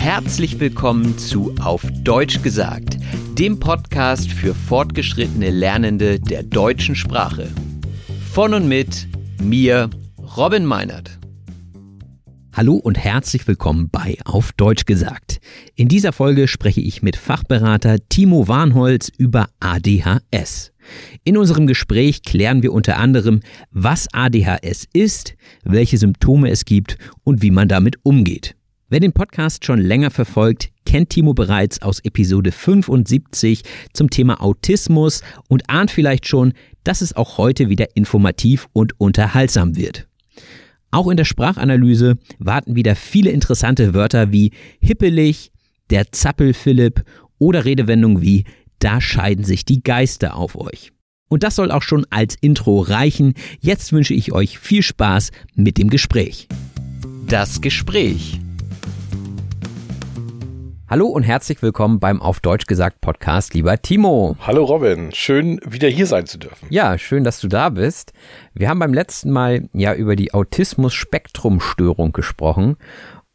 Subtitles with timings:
[0.00, 2.96] Herzlich willkommen zu Auf Deutsch gesagt,
[3.36, 7.48] dem Podcast für fortgeschrittene Lernende der deutschen Sprache.
[8.32, 9.08] Von und mit
[9.42, 9.90] mir,
[10.36, 11.18] Robin Meinert.
[12.54, 15.40] Hallo und herzlich willkommen bei Auf Deutsch gesagt.
[15.74, 20.72] In dieser Folge spreche ich mit Fachberater Timo Warnholz über ADHS.
[21.24, 23.40] In unserem Gespräch klären wir unter anderem,
[23.72, 28.54] was ADHS ist, welche Symptome es gibt und wie man damit umgeht.
[28.90, 35.22] Wer den Podcast schon länger verfolgt, kennt Timo bereits aus Episode 75 zum Thema Autismus
[35.46, 40.08] und ahnt vielleicht schon, dass es auch heute wieder informativ und unterhaltsam wird.
[40.90, 45.52] Auch in der Sprachanalyse warten wieder viele interessante Wörter wie hippelig,
[45.90, 47.04] der Zappel-Philipp
[47.36, 48.44] oder Redewendungen wie
[48.78, 50.92] da scheiden sich die Geister auf euch.
[51.28, 53.34] Und das soll auch schon als Intro reichen.
[53.60, 56.48] Jetzt wünsche ich euch viel Spaß mit dem Gespräch.
[57.26, 58.40] Das Gespräch.
[60.90, 64.36] Hallo und herzlich willkommen beim Auf Deutsch gesagt Podcast, lieber Timo.
[64.40, 66.66] Hallo Robin, schön wieder hier sein zu dürfen.
[66.70, 68.14] Ja, schön, dass du da bist.
[68.54, 72.76] Wir haben beim letzten Mal ja über die Autismus-Spektrum-Störung gesprochen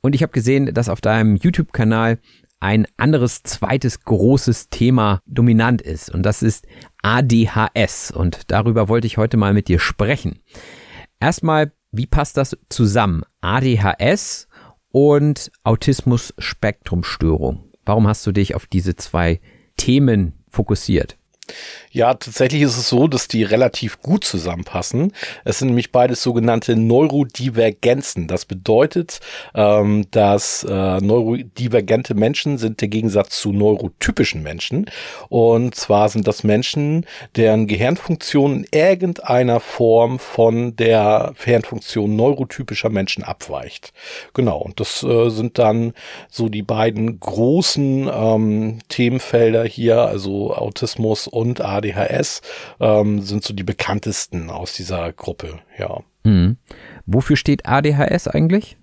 [0.02, 2.18] und ich habe gesehen, dass auf deinem YouTube-Kanal
[2.60, 6.66] ein anderes zweites großes Thema dominant ist und das ist
[7.04, 10.40] ADHS und darüber wollte ich heute mal mit dir sprechen.
[11.20, 13.22] Erstmal, wie passt das zusammen?
[13.42, 14.48] ADHS
[14.94, 17.66] und Autismus-Spektrum-Störung.
[17.84, 19.42] Warum hast du dich auf diese zwei
[19.76, 21.18] Themen fokussiert?
[21.92, 25.12] Ja, tatsächlich ist es so, dass die relativ gut zusammenpassen.
[25.44, 28.28] Es sind nämlich beides sogenannte Neurodivergenzen.
[28.28, 29.20] Das bedeutet,
[29.54, 34.90] ähm, dass äh, neurodivergente Menschen sind der Gegensatz zu neurotypischen Menschen.
[35.30, 37.06] Und zwar sind das Menschen,
[37.36, 43.94] deren Gehirnfunktion in irgendeiner Form von der Gehirnfunktion neurotypischer Menschen abweicht.
[44.34, 45.94] Genau, und das äh, sind dann
[46.32, 52.42] so die beiden großen ähm, Themenfelder hier, also Autismus und ADHS
[52.80, 56.02] ähm, sind so die bekanntesten aus dieser Gruppe, ja.
[56.24, 56.58] Mhm.
[57.06, 58.78] Wofür steht ADHS eigentlich?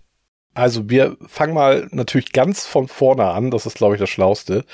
[0.57, 4.65] Also wir fangen mal natürlich ganz von vorne an, das ist glaube ich das Schlauste.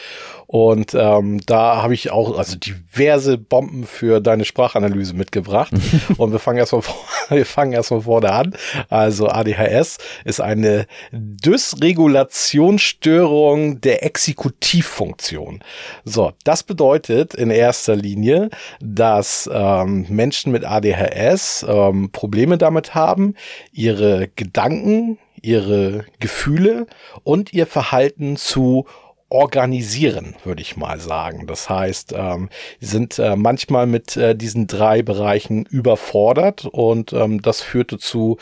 [0.47, 5.73] Und ähm, da habe ich auch also diverse Bomben für deine Sprachanalyse mitgebracht.
[6.17, 6.83] Und wir fangen erstmal
[7.29, 8.55] wir fangen erstmal vorne an.
[8.87, 15.61] Also ADHS ist eine Dysregulationsstörung der Exekutivfunktion.
[16.05, 23.35] So, das bedeutet in erster Linie, dass ähm, Menschen mit ADHS ähm, Probleme damit haben,
[23.73, 26.87] ihre Gedanken ihre Gefühle
[27.23, 28.87] und ihr Verhalten zu
[29.29, 31.47] organisieren, würde ich mal sagen.
[31.47, 32.49] Das heißt, ähm,
[32.79, 38.37] sind äh, manchmal mit äh, diesen drei Bereichen überfordert und ähm, das führt dazu,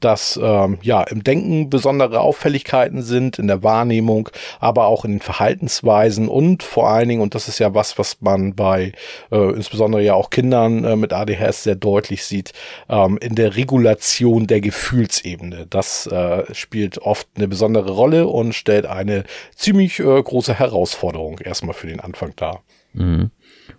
[0.00, 4.28] dass ähm, ja im Denken besondere Auffälligkeiten sind, in der Wahrnehmung,
[4.60, 8.18] aber auch in den Verhaltensweisen und vor allen Dingen, und das ist ja was, was
[8.20, 8.92] man bei
[9.32, 12.52] äh, insbesondere ja auch Kindern äh, mit ADHS sehr deutlich sieht,
[12.90, 15.66] ähm, in der Regulation der Gefühlsebene.
[15.70, 19.24] Das äh, spielt oft eine besondere Rolle und stellt eine
[19.56, 22.58] ziemlich äh, große Herausforderung erstmal für den Anfang da.
[22.92, 23.30] Mhm.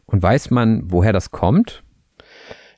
[0.05, 1.83] Und weiß man, woher das kommt?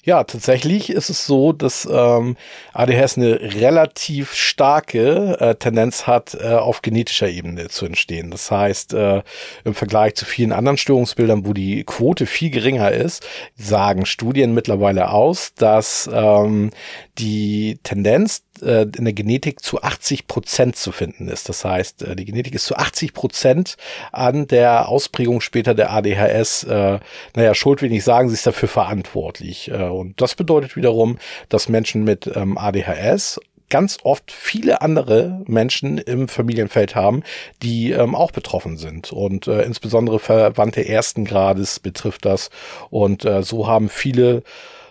[0.03, 2.38] Ja, tatsächlich ist es so, dass ähm,
[2.74, 8.31] ADHS eine relativ starke äh, Tendenz hat, äh, auf genetischer Ebene zu entstehen.
[8.31, 9.21] Das heißt, äh,
[9.63, 13.27] im Vergleich zu vielen anderen Störungsbildern, wo die Quote viel geringer ist,
[13.57, 16.71] sagen Studien mittlerweile aus, dass ähm,
[17.18, 21.50] die Tendenz äh, in der Genetik zu 80 Prozent zu finden ist.
[21.50, 23.78] Das heißt, äh, die Genetik ist zu 80 Prozent
[24.12, 27.00] an der Ausprägung später der ADHS, äh,
[27.36, 29.72] naja, schuld will ich sagen, sie ist dafür verantwortlich.
[29.72, 31.18] Äh, und das bedeutet wiederum,
[31.50, 33.40] dass Menschen mit ähm, ADHS
[33.70, 37.24] ganz oft viele andere Menschen im Familienfeld haben,
[37.62, 39.12] die ähm, auch betroffen sind.
[39.12, 42.50] Und äh, insbesondere Verwandte ersten Grades betrifft das.
[42.90, 44.44] Und äh, so haben viele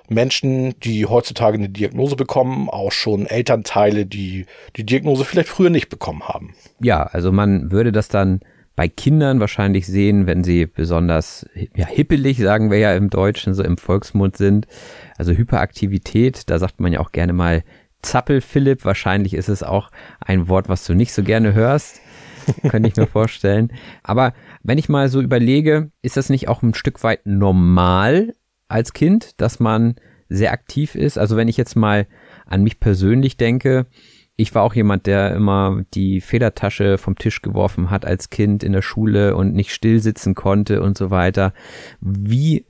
[0.08, 5.88] Menschen, die heutzutage eine Diagnose bekommen, auch schon Elternteile, die die Diagnose vielleicht früher nicht
[5.88, 6.54] bekommen haben.
[6.80, 8.40] Ja, also man würde das dann
[8.76, 13.64] bei Kindern wahrscheinlich sehen, wenn sie besonders ja, hippelig, sagen wir ja im Deutschen, so
[13.64, 14.66] im Volksmund sind.
[15.16, 17.64] Also Hyperaktivität, da sagt man ja auch gerne mal
[18.02, 18.84] Zappel Philipp.
[18.84, 22.00] Wahrscheinlich ist es auch ein Wort, was du nicht so gerne hörst.
[22.68, 23.72] Könnte ich mir vorstellen.
[24.04, 24.32] Aber
[24.62, 28.34] wenn ich mal so überlege, ist das nicht auch ein Stück weit normal,
[28.68, 29.96] als Kind, dass man
[30.28, 31.18] sehr aktiv ist.
[31.18, 32.06] Also wenn ich jetzt mal
[32.46, 33.86] an mich persönlich denke,
[34.36, 38.72] ich war auch jemand, der immer die Federtasche vom Tisch geworfen hat als Kind in
[38.72, 41.54] der Schule und nicht still sitzen konnte und so weiter.
[42.00, 42.66] Wie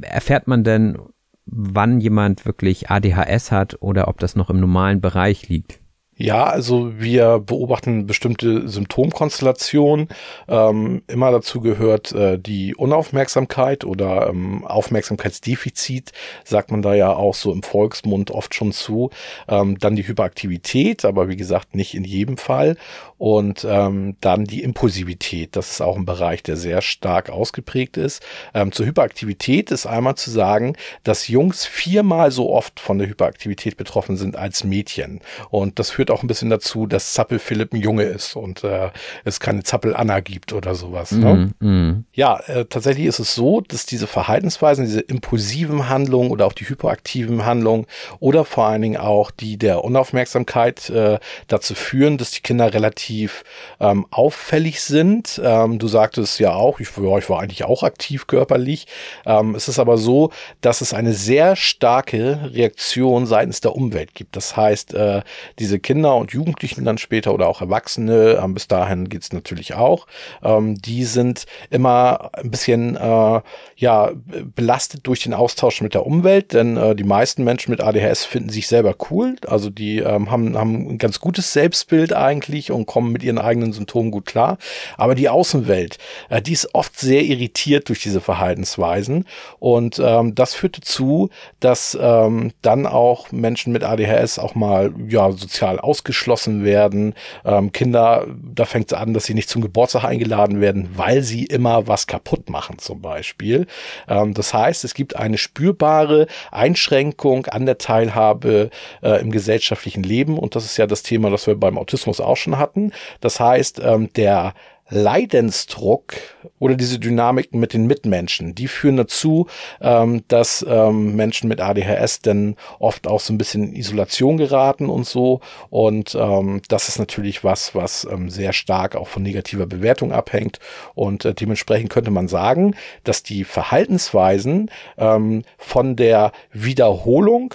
[0.00, 0.98] erfährt man denn,
[1.46, 5.80] wann jemand wirklich ADHS hat oder ob das noch im normalen Bereich liegt?
[6.22, 10.08] Ja, also wir beobachten bestimmte Symptomkonstellationen.
[10.48, 16.12] Ähm, immer dazu gehört äh, die Unaufmerksamkeit oder ähm, Aufmerksamkeitsdefizit,
[16.44, 19.08] sagt man da ja auch so im Volksmund oft schon zu.
[19.48, 22.76] Ähm, dann die Hyperaktivität, aber wie gesagt nicht in jedem Fall.
[23.16, 28.22] Und ähm, dann die Impulsivität, das ist auch ein Bereich, der sehr stark ausgeprägt ist.
[28.52, 33.78] Ähm, zur Hyperaktivität ist einmal zu sagen, dass Jungs viermal so oft von der Hyperaktivität
[33.78, 35.20] betroffen sind als Mädchen.
[35.48, 38.90] Und das führt auch ein bisschen dazu, dass Zappel Philipp ein Junge ist und äh,
[39.24, 41.12] es keine Zappel Anna gibt oder sowas.
[41.12, 41.52] Ne?
[41.60, 42.04] Mm, mm.
[42.12, 46.68] Ja, äh, tatsächlich ist es so, dass diese Verhaltensweisen, diese impulsiven Handlungen oder auch die
[46.68, 47.86] hyperaktiven Handlungen
[48.18, 51.18] oder vor allen Dingen auch die der Unaufmerksamkeit äh,
[51.48, 53.44] dazu führen, dass die Kinder relativ relativ
[53.78, 55.40] ähm, auffällig sind.
[55.42, 58.86] Ähm, du sagtest ja auch, ich, ja, ich war eigentlich auch aktiv körperlich.
[59.24, 60.30] Ähm, es ist aber so,
[60.60, 64.36] dass es eine sehr starke Reaktion seitens der Umwelt gibt.
[64.36, 65.22] Das heißt, äh,
[65.58, 70.06] diese Kinder und Jugendlichen dann später oder auch Erwachsene, ähm, bis dahin geht's natürlich auch,
[70.42, 73.40] ähm, die sind immer ein bisschen äh,
[73.76, 74.10] ja
[74.54, 78.50] belastet durch den Austausch mit der Umwelt, denn äh, die meisten Menschen mit ADHS finden
[78.50, 79.36] sich selber cool.
[79.46, 83.38] Also die ähm, haben, haben ein ganz gutes Selbstbild eigentlich und kommen kommen mit ihren
[83.38, 84.58] eigenen Symptomen gut klar.
[84.98, 85.98] Aber die Außenwelt,
[86.28, 89.26] äh, die ist oft sehr irritiert durch diese Verhaltensweisen.
[89.58, 91.30] Und ähm, das führt dazu,
[91.60, 97.14] dass ähm, dann auch Menschen mit ADHS auch mal ja sozial ausgeschlossen werden.
[97.44, 101.44] Ähm, Kinder, da fängt es an, dass sie nicht zum Geburtstag eingeladen werden, weil sie
[101.44, 103.66] immer was kaputt machen zum Beispiel.
[104.08, 108.70] Ähm, das heißt, es gibt eine spürbare Einschränkung an der Teilhabe
[109.02, 110.38] äh, im gesellschaftlichen Leben.
[110.38, 112.92] Und das ist ja das Thema, das wir beim Autismus auch schon hatten.
[113.20, 114.54] Das heißt, ähm, der
[114.90, 116.14] Leidensdruck
[116.58, 119.46] oder diese Dynamiken mit den Mitmenschen, die führen dazu,
[119.80, 124.88] ähm, dass ähm, Menschen mit ADHS dann oft auch so ein bisschen in Isolation geraten
[124.88, 125.40] und so.
[125.70, 130.58] Und ähm, das ist natürlich was, was ähm, sehr stark auch von negativer Bewertung abhängt.
[130.94, 132.74] Und äh, dementsprechend könnte man sagen,
[133.04, 137.54] dass die Verhaltensweisen ähm, von der Wiederholung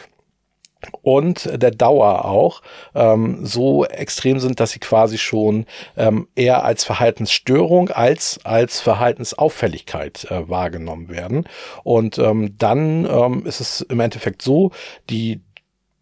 [1.02, 2.62] und der Dauer auch
[2.94, 5.66] ähm, so extrem sind, dass sie quasi schon
[5.98, 11.46] ähm, eher als Verhaltensstörung als als Verhaltensauffälligkeit äh, wahrgenommen werden.
[11.84, 14.72] Und ähm, dann ähm, ist es im Endeffekt so,
[15.10, 15.42] die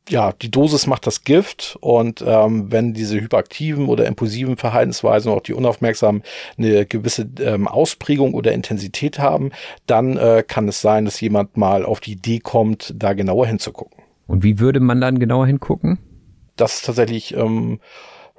[0.09, 5.41] ja, die Dosis macht das Gift und ähm, wenn diese hyperaktiven oder impulsiven Verhaltensweisen, auch
[5.41, 6.23] die unaufmerksamen,
[6.57, 9.51] eine gewisse ähm, Ausprägung oder Intensität haben,
[9.87, 14.02] dann äh, kann es sein, dass jemand mal auf die Idee kommt, da genauer hinzugucken.
[14.27, 15.99] Und wie würde man dann genauer hingucken?
[16.55, 17.79] Das ist tatsächlich ähm,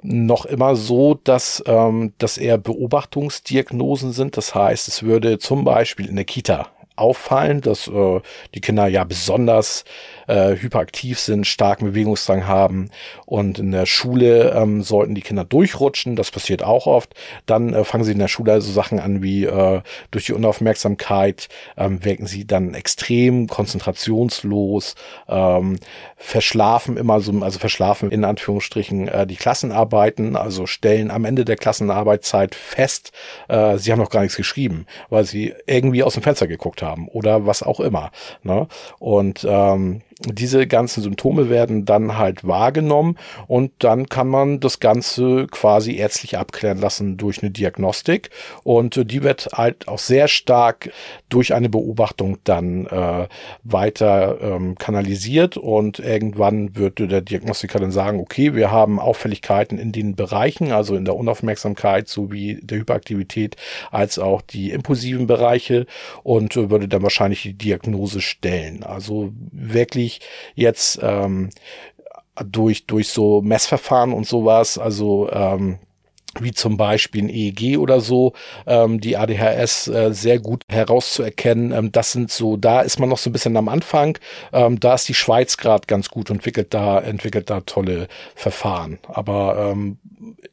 [0.01, 4.37] noch immer so, dass, ähm, dass eher Beobachtungsdiagnosen sind.
[4.37, 8.21] Das heißt, es würde zum Beispiel in der Kita auffallen, dass äh,
[8.53, 9.83] die Kinder ja besonders
[10.27, 12.89] äh, hyperaktiv sind, starken Bewegungsdrang haben
[13.25, 17.13] und in der Schule ähm, sollten die Kinder durchrutschen, das passiert auch oft.
[17.45, 21.49] Dann äh, fangen sie in der Schule also Sachen an wie äh, durch die Unaufmerksamkeit
[21.77, 24.95] ähm, wirken sie dann extrem konzentrationslos,
[25.27, 25.77] ähm,
[26.15, 31.57] verschlafen immer so, also verschlafen in Anführungsstrichen äh, die Klassenarbeiten, also stellen am Ende der
[31.57, 33.11] Klassenarbeitszeit fest,
[33.49, 36.84] äh, sie haben noch gar nichts geschrieben, weil sie irgendwie aus dem Fenster geguckt haben
[37.11, 38.11] oder was auch immer.
[38.43, 38.67] Ne?
[38.99, 43.17] Und ähm, diese ganzen Symptome werden dann halt wahrgenommen
[43.47, 48.29] und dann kann man das Ganze quasi ärztlich abklären lassen durch eine Diagnostik
[48.63, 50.89] und äh, die wird halt auch sehr stark
[51.27, 53.27] durch eine Beobachtung dann äh,
[53.63, 59.91] weiter ähm, kanalisiert und irgendwann wird der Diagnostiker dann sagen, okay, wir haben Auffälligkeiten in
[59.91, 63.57] den Bereichen, also in der Unaufmerksamkeit sowie der Hyperaktivität
[63.91, 65.87] als auch die impulsiven Bereiche
[66.23, 68.83] und äh, würde dann wahrscheinlich die Diagnose stellen.
[68.83, 70.21] Also wirklich wirklich
[70.55, 71.49] jetzt ähm,
[72.43, 75.79] durch, durch so Messverfahren und sowas, also ähm,
[76.41, 78.33] wie zum Beispiel ein EEG oder so,
[78.67, 81.71] ähm, die ADHS äh, sehr gut herauszuerkennen.
[81.71, 84.17] Ähm, das sind so, da ist man noch so ein bisschen am Anfang.
[84.51, 88.99] Ähm, da ist die Schweiz gerade ganz gut entwickelt, da entwickelt da tolle Verfahren.
[89.07, 89.97] Aber ähm,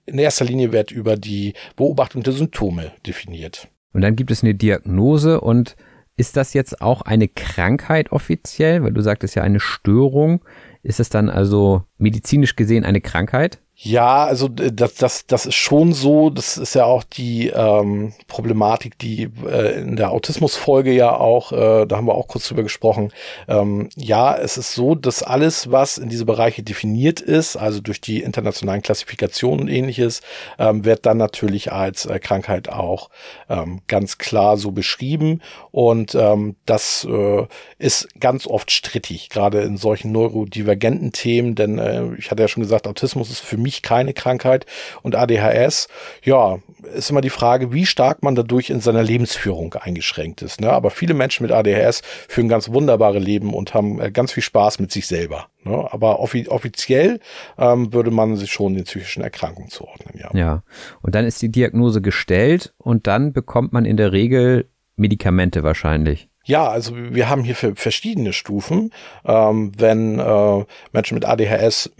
[0.07, 3.67] in erster Linie wird über die Beobachtung der Symptome definiert.
[3.93, 5.75] Und dann gibt es eine Diagnose und
[6.17, 8.83] ist das jetzt auch eine Krankheit offiziell?
[8.83, 10.45] Weil du sagtest ja eine Störung.
[10.83, 13.61] Ist es dann also medizinisch gesehen eine Krankheit?
[13.85, 16.31] Ja, also das, das, das ist schon so.
[16.31, 21.85] Das ist ja auch die ähm, Problematik, die äh, in der Autismusfolge ja auch, äh,
[21.87, 23.13] da haben wir auch kurz drüber gesprochen.
[23.49, 28.01] Ähm, ja, es ist so, dass alles, was in diese Bereiche definiert ist, also durch
[28.01, 30.21] die internationalen Klassifikationen und ähnliches,
[30.61, 33.11] ähm, wird dann natürlich als äh, Krankheit auch
[33.49, 35.41] ähm, ganz klar so beschrieben.
[35.73, 37.47] Und ähm, das äh,
[37.81, 42.63] ist ganz oft strittig, gerade in solchen neurodivergenten Themen, denn äh, ich hatte ja schon
[42.63, 44.67] gesagt, Autismus ist für mich mich keine Krankheit.
[45.03, 45.89] Und ADHS,
[46.23, 46.59] ja,
[46.95, 50.61] ist immer die Frage, wie stark man dadurch in seiner Lebensführung eingeschränkt ist.
[50.61, 50.71] Ne?
[50.71, 54.79] Aber viele Menschen mit ADHS führen ganz wunderbare Leben und haben äh, ganz viel Spaß
[54.79, 55.47] mit sich selber.
[55.65, 55.89] Ne?
[55.91, 57.21] Aber offi offiziell
[57.59, 60.19] ähm, würde man sich schon den psychischen Erkrankungen zuordnen.
[60.19, 60.31] Ja.
[60.35, 60.63] ja,
[61.01, 66.29] und dann ist die Diagnose gestellt und dann bekommt man in der Regel Medikamente wahrscheinlich.
[66.45, 68.93] Ja, also wir haben hier verschiedene Stufen.
[69.25, 71.91] Ähm, wenn äh, Menschen mit ADHS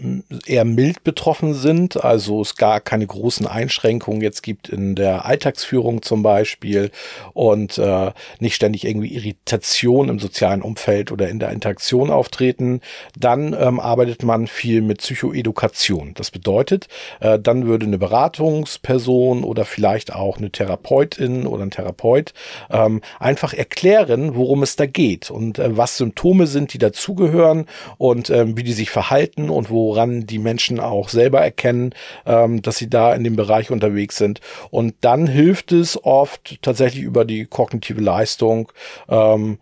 [0.45, 6.01] eher mild betroffen sind, also es gar keine großen Einschränkungen jetzt gibt in der Alltagsführung
[6.01, 6.91] zum Beispiel
[7.33, 12.81] und äh, nicht ständig irgendwie Irritation im sozialen Umfeld oder in der Interaktion auftreten,
[13.17, 16.13] dann ähm, arbeitet man viel mit Psychoedukation.
[16.15, 16.89] Das bedeutet,
[17.21, 22.33] äh, dann würde eine Beratungsperson oder vielleicht auch eine Therapeutin oder ein Therapeut
[22.69, 27.65] ähm, einfach erklären, worum es da geht und äh, was Symptome sind, die dazugehören
[27.97, 31.93] und ähm, wie die sich verhalten und woran die Menschen auch selber erkennen,
[32.25, 34.41] ähm, dass sie da in dem Bereich unterwegs sind.
[34.69, 38.71] Und dann hilft es oft tatsächlich über die kognitive Leistung,
[39.09, 39.59] ähm,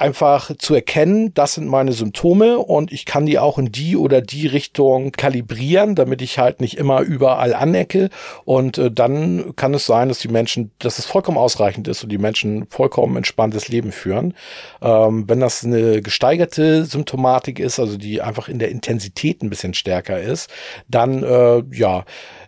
[0.00, 4.20] einfach zu erkennen, das sind meine Symptome und ich kann die auch in die oder
[4.20, 8.10] die Richtung kalibrieren, damit ich halt nicht immer überall anecke.
[8.44, 12.10] Und äh, dann kann es sein, dass die Menschen, dass es vollkommen ausreichend ist und
[12.10, 14.34] die Menschen vollkommen entspanntes Leben führen.
[14.82, 19.74] Ähm, wenn das eine gesteigerte Symptomatik ist, also die einfach in der Intensität ein bisschen
[19.74, 20.50] stärker ist,
[20.88, 22.04] dann äh, ja,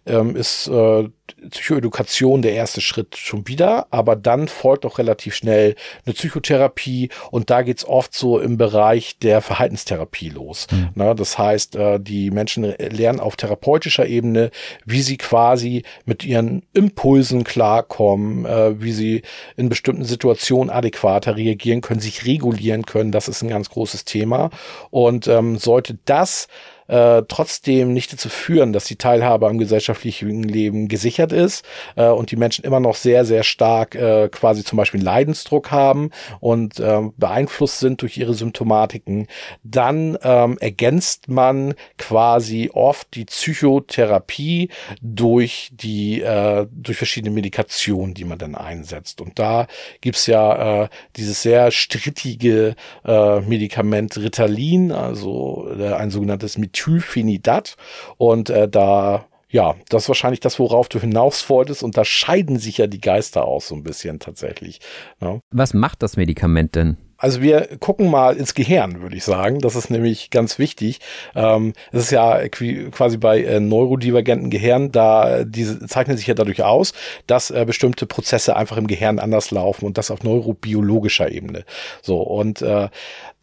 [0.07, 1.09] ähm, ist äh,
[1.51, 7.51] Psychoedukation der erste Schritt schon wieder, aber dann folgt auch relativ schnell eine Psychotherapie und
[7.51, 10.67] da geht's oft so im Bereich der Verhaltenstherapie los.
[10.71, 10.89] Mhm.
[10.95, 14.51] Na, das heißt, äh, die Menschen lernen auf therapeutischer Ebene,
[14.85, 19.23] wie sie quasi mit ihren Impulsen klarkommen, äh, wie sie
[19.57, 23.13] in bestimmten Situationen adäquater reagieren können, sich regulieren können.
[23.13, 24.51] Das ist ein ganz großes Thema.
[24.91, 26.49] Und ähm, sollte das
[26.93, 31.65] äh, trotzdem nicht dazu führen, dass die Teilhabe am gesellschaftlichen Leben gesichert ist
[31.97, 36.11] äh, und die Menschen immer noch sehr, sehr stark äh, quasi zum Beispiel Leidensdruck haben
[36.41, 39.27] und äh, beeinflusst sind durch ihre Symptomatiken,
[39.63, 44.69] dann ähm, ergänzt man quasi oft die Psychotherapie
[45.01, 49.23] durch die äh, durch verschiedene Medikationen, die man dann einsetzt.
[49.23, 49.67] Und da
[50.03, 52.75] gibt's ja äh, dieses sehr strittige
[53.07, 57.77] äh, Medikament Ritalin, also äh, ein sogenanntes Methylphenidrat Methylphenidat.
[58.17, 61.83] Und äh, da ja, das ist wahrscheinlich das, worauf du hinaus wolltest.
[61.83, 64.81] Und da scheiden sich ja die Geister aus so ein bisschen tatsächlich.
[65.21, 65.41] Ne?
[65.51, 66.97] Was macht das Medikament denn?
[67.23, 69.61] Also wir gucken mal ins Gehirn, würde ich sagen.
[69.61, 70.99] Das ist nämlich ganz wichtig.
[71.37, 76.65] Ähm, es ist ja quasi bei äh, neurodivergenten Gehirn, da diese zeichnet sich ja dadurch
[76.65, 76.93] aus,
[77.29, 81.65] dass äh, bestimmte Prozesse einfach im Gehirn anders laufen und das auf neurobiologischer Ebene.
[82.03, 82.89] So und äh,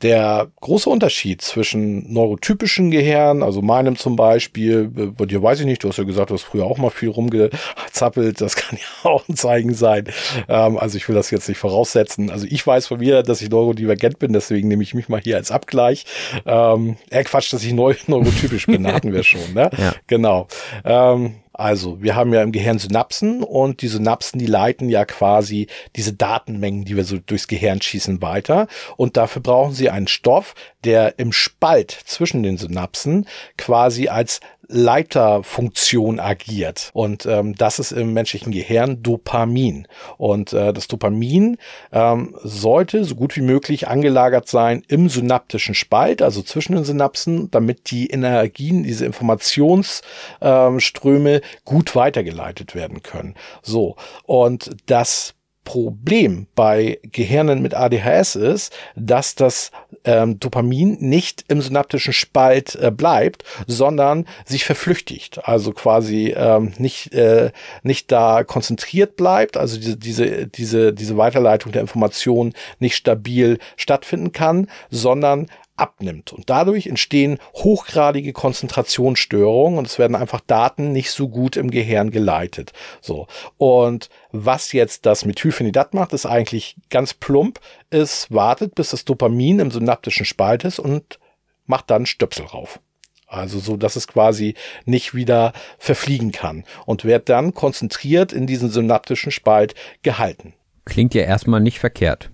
[0.01, 5.83] der große Unterschied zwischen neurotypischen Gehirn, also meinem zum Beispiel, bei dir weiß ich nicht,
[5.83, 9.27] du hast ja gesagt, du hast früher auch mal viel rumgezappelt, das kann ja auch
[9.27, 10.05] ein Zeichen sein.
[10.47, 12.29] Ähm, also ich will das jetzt nicht voraussetzen.
[12.29, 15.37] Also ich weiß von mir, dass ich neurodivergent bin, deswegen nehme ich mich mal hier
[15.37, 16.05] als Abgleich.
[16.45, 19.69] Ähm, er Quatsch, dass ich neu neurotypisch bin, hatten wir schon, ne?
[19.77, 19.93] Ja.
[20.07, 20.47] Genau.
[20.83, 25.67] Ähm, also, wir haben ja im Gehirn Synapsen und die Synapsen, die leiten ja quasi
[25.97, 28.67] diese Datenmengen, die wir so durchs Gehirn schießen, weiter.
[28.95, 36.19] Und dafür brauchen sie einen Stoff, der im Spalt zwischen den Synapsen quasi als Leiterfunktion
[36.19, 36.91] agiert.
[36.93, 39.87] Und ähm, das ist im menschlichen Gehirn Dopamin.
[40.17, 41.57] Und äh, das Dopamin
[41.91, 47.49] ähm, sollte so gut wie möglich angelagert sein im synaptischen Spalt, also zwischen den Synapsen,
[47.51, 53.33] damit die Energien, diese Informationsströme ähm, gut weitergeleitet werden können.
[53.63, 53.95] So.
[54.23, 55.33] Und das
[55.69, 59.69] Problem bei Gehirnen mit ADHS ist, dass das
[60.03, 65.47] ähm, Dopamin nicht im synaptischen Spalt äh, bleibt, sondern sich verflüchtigt.
[65.47, 67.51] Also quasi ähm, nicht, äh,
[67.83, 74.31] nicht da konzentriert bleibt, also diese, diese, diese, diese Weiterleitung der Information nicht stabil stattfinden
[74.31, 76.33] kann, sondern abnimmt.
[76.33, 82.11] Und dadurch entstehen hochgradige Konzentrationsstörungen und es werden einfach Daten nicht so gut im Gehirn
[82.11, 82.73] geleitet.
[83.01, 83.27] So.
[83.57, 87.59] Und was jetzt das Methylphenidat macht, ist eigentlich ganz plump.
[87.89, 91.19] Es wartet, bis das Dopamin im synaptischen Spalt ist und
[91.65, 92.79] macht dann Stöpsel rauf.
[93.27, 94.55] Also so, dass es quasi
[94.85, 100.53] nicht wieder verfliegen kann und wird dann konzentriert in diesen synaptischen Spalt gehalten.
[100.85, 102.31] Klingt ja erstmal nicht verkehrt.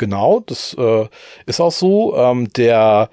[0.00, 1.08] Genau, das äh,
[1.44, 2.16] ist auch so.
[2.16, 3.10] Ähm, der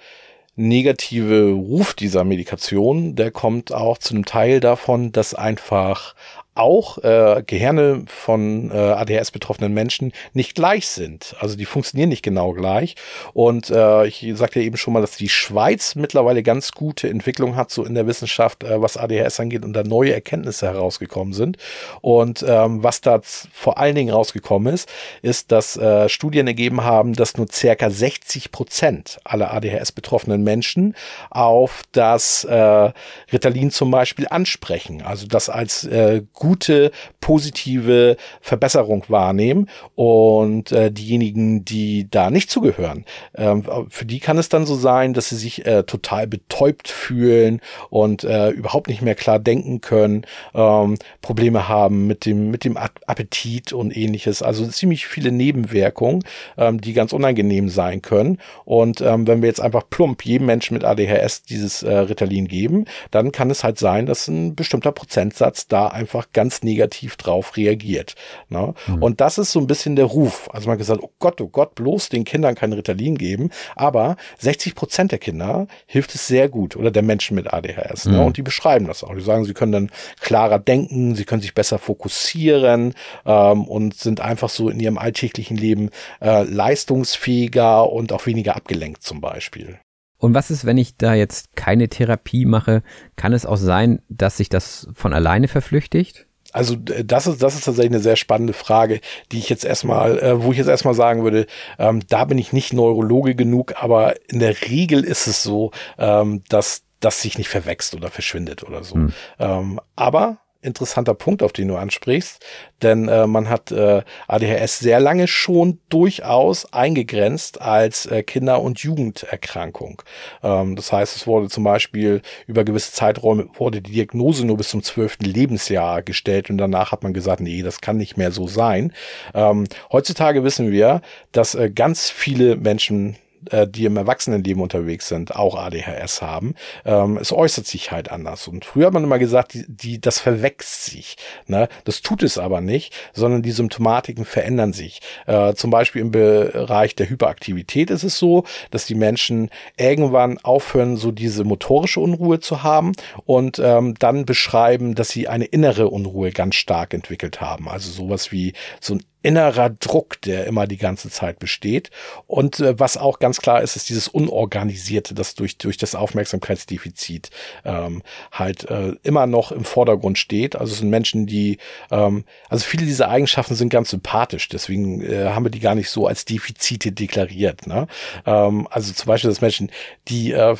[0.55, 6.15] negative Ruf dieser Medikation, der kommt auch zu einem Teil davon, dass einfach
[6.57, 11.35] auch äh, Gehirne von äh, ADHS betroffenen Menschen nicht gleich sind.
[11.39, 12.95] Also die funktionieren nicht genau gleich.
[13.33, 17.55] Und äh, ich sagte ja eben schon mal, dass die Schweiz mittlerweile ganz gute Entwicklung
[17.55, 21.57] hat, so in der Wissenschaft, äh, was ADHS angeht und da neue Erkenntnisse herausgekommen sind.
[22.01, 24.89] Und ähm, was da vor allen Dingen rausgekommen ist,
[25.21, 30.95] ist, dass äh, Studien ergeben haben, dass nur circa 60 Prozent aller ADHS betroffenen Menschen
[31.29, 32.91] auf das äh,
[33.31, 35.01] Ritalin zum Beispiel ansprechen.
[35.01, 39.69] Also das als äh, gute, positive Verbesserung wahrnehmen.
[39.95, 43.55] Und äh, diejenigen, die da nicht zugehören, äh,
[43.89, 48.23] für die kann es dann so sein, dass sie sich äh, total betäubt fühlen und
[48.23, 53.73] äh, überhaupt nicht mehr klar denken können, ähm, Probleme haben mit dem, mit dem Appetit
[53.73, 54.41] und ähnliches.
[54.41, 56.23] Also ziemlich viele Nebenwirkungen,
[56.57, 58.37] ähm, die ganz unangenehm sein können.
[58.63, 62.85] Und ähm, wenn wir jetzt einfach plump jedem Menschen mit ADHS dieses äh, Ritalin geben,
[63.11, 68.13] dann kann es halt sein, dass ein bestimmter Prozentsatz da einfach ganz negativ drauf reagiert.
[68.47, 68.75] Ne?
[68.85, 69.01] Mhm.
[69.01, 70.47] Und das ist so ein bisschen der Ruf.
[70.53, 73.49] Also man hat gesagt, oh Gott, oh Gott, bloß den Kindern kein Ritalin geben.
[73.75, 78.05] Aber 60 Prozent der Kinder hilft es sehr gut oder der Menschen mit ADHS.
[78.05, 78.11] Ne?
[78.11, 78.17] Mhm.
[78.17, 78.25] Ne?
[78.25, 79.15] Und die beschreiben das auch.
[79.15, 82.93] Die sagen, sie können dann klarer denken, sie können sich besser fokussieren
[83.25, 85.89] ähm, und sind einfach so in ihrem alltäglichen Leben
[86.21, 89.79] äh, leistungsfähiger und auch weniger abgelenkt zum Beispiel.
[90.19, 92.81] Und was ist, wenn ich da jetzt keine Therapie mache?
[93.15, 96.26] Kann es auch sein, dass sich das von alleine verflüchtigt?
[96.57, 98.99] Also das ist, das ist tatsächlich eine sehr spannende Frage,
[99.31, 101.45] die ich jetzt erstmal, äh, wo ich jetzt erstmal sagen würde,
[101.77, 106.43] ähm, da bin ich nicht Neurologe genug, aber in der Regel ist es so, ähm,
[106.49, 108.95] dass das sich nicht verwächst oder verschwindet oder so.
[108.95, 109.13] Hm.
[109.37, 112.43] Ähm, aber interessanter Punkt, auf den du ansprichst,
[112.81, 118.79] denn äh, man hat äh, ADHS sehr lange schon durchaus eingegrenzt als äh, Kinder- und
[118.79, 120.01] Jugenderkrankung.
[120.43, 124.69] Ähm, das heißt, es wurde zum Beispiel über gewisse Zeiträume wurde die Diagnose nur bis
[124.69, 128.47] zum zwölften Lebensjahr gestellt und danach hat man gesagt, nee, das kann nicht mehr so
[128.47, 128.93] sein.
[129.33, 133.15] Ähm, heutzutage wissen wir, dass äh, ganz viele Menschen
[133.51, 136.55] äh, die im Erwachsenenleben unterwegs sind, auch ADHS haben.
[136.85, 138.47] Ähm, es äußert sich halt anders.
[138.47, 141.17] Und früher hat man immer gesagt, die, die, das verwächst sich.
[141.47, 141.67] Ne?
[141.83, 145.01] Das tut es aber nicht, sondern die Symptomatiken verändern sich.
[145.25, 150.97] Äh, zum Beispiel im Bereich der Hyperaktivität ist es so, dass die Menschen irgendwann aufhören,
[150.97, 152.93] so diese motorische Unruhe zu haben
[153.25, 157.67] und ähm, dann beschreiben, dass sie eine innere Unruhe ganz stark entwickelt haben.
[157.69, 161.91] Also sowas wie so ein innerer Druck, der immer die ganze Zeit besteht.
[162.27, 167.29] Und äh, was auch ganz klar ist, ist dieses Unorganisierte, das durch, durch das Aufmerksamkeitsdefizit
[167.65, 170.55] ähm, halt äh, immer noch im Vordergrund steht.
[170.55, 171.57] Also es sind Menschen, die,
[171.91, 175.89] ähm, also viele dieser Eigenschaften sind ganz sympathisch, deswegen äh, haben wir die gar nicht
[175.89, 177.67] so als Defizite deklariert.
[177.67, 177.87] Ne?
[178.25, 179.71] Ähm, also zum Beispiel das Menschen,
[180.07, 180.55] die äh, äh,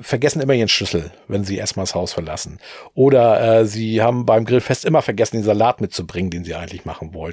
[0.00, 2.60] vergessen immer ihren Schlüssel, wenn sie erstmal das Haus verlassen.
[2.94, 7.14] Oder äh, sie haben beim Grillfest immer vergessen, den Salat mitzubringen, den sie eigentlich machen
[7.14, 7.31] wollten.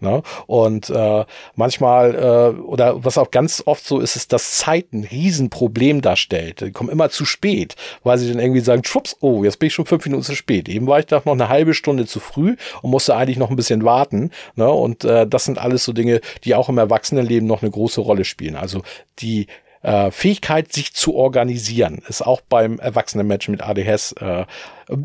[0.00, 0.22] Ne?
[0.46, 5.04] Und äh, manchmal, äh, oder was auch ganz oft so ist, ist, dass Zeit ein
[5.04, 6.60] Riesenproblem darstellt.
[6.60, 9.74] Die kommen immer zu spät, weil sie dann irgendwie sagen, schwupps, oh, jetzt bin ich
[9.74, 10.68] schon fünf Minuten zu spät.
[10.68, 13.56] Eben war ich doch noch eine halbe Stunde zu früh und musste eigentlich noch ein
[13.56, 14.30] bisschen warten.
[14.56, 14.70] Ne?
[14.70, 18.24] Und äh, das sind alles so Dinge, die auch im Erwachsenenleben noch eine große Rolle
[18.24, 18.56] spielen.
[18.56, 18.82] Also
[19.18, 19.46] die
[19.82, 24.44] äh, Fähigkeit, sich zu organisieren, ist auch beim erwachsenen Menschen mit ADHS äh,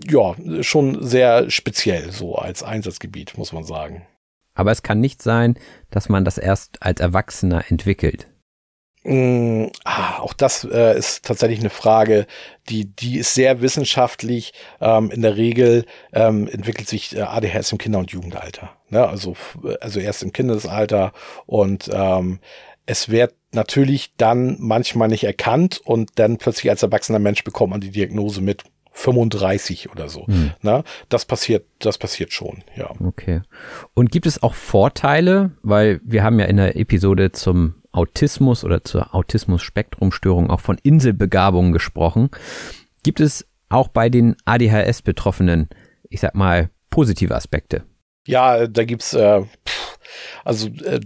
[0.09, 4.05] ja schon sehr speziell so als Einsatzgebiet, muss man sagen.
[4.53, 5.55] Aber es kann nicht sein,
[5.89, 8.27] dass man das erst als Erwachsener entwickelt.
[9.05, 12.25] Mm, ah, auch das äh, ist tatsächlich eine Frage,
[12.69, 14.53] die, die ist sehr wissenschaftlich.
[14.79, 18.71] Ähm, in der Regel ähm, entwickelt sich äh, ADHS im Kinder- und Jugendalter.
[18.89, 19.05] Ne?
[19.05, 19.35] Also,
[19.81, 21.11] also erst im Kindesalter
[21.45, 22.39] und ähm,
[22.85, 27.81] es wird natürlich dann manchmal nicht erkannt und dann plötzlich als erwachsener Mensch bekommt man
[27.81, 28.63] die Diagnose mit
[28.93, 30.27] 35 oder so.
[30.27, 30.51] Hm.
[30.61, 32.91] Na, das passiert, das passiert schon, ja.
[32.99, 33.41] Okay.
[33.93, 38.83] Und gibt es auch Vorteile, weil wir haben ja in der Episode zum Autismus oder
[38.83, 42.29] zur Autismus-Spektrumstörung auch von Inselbegabungen gesprochen.
[43.03, 45.69] Gibt es auch bei den ADHS-Betroffenen,
[46.09, 47.83] ich sag mal, positive Aspekte?
[48.25, 49.41] Ja, da gibt's äh,
[50.43, 50.99] also äh,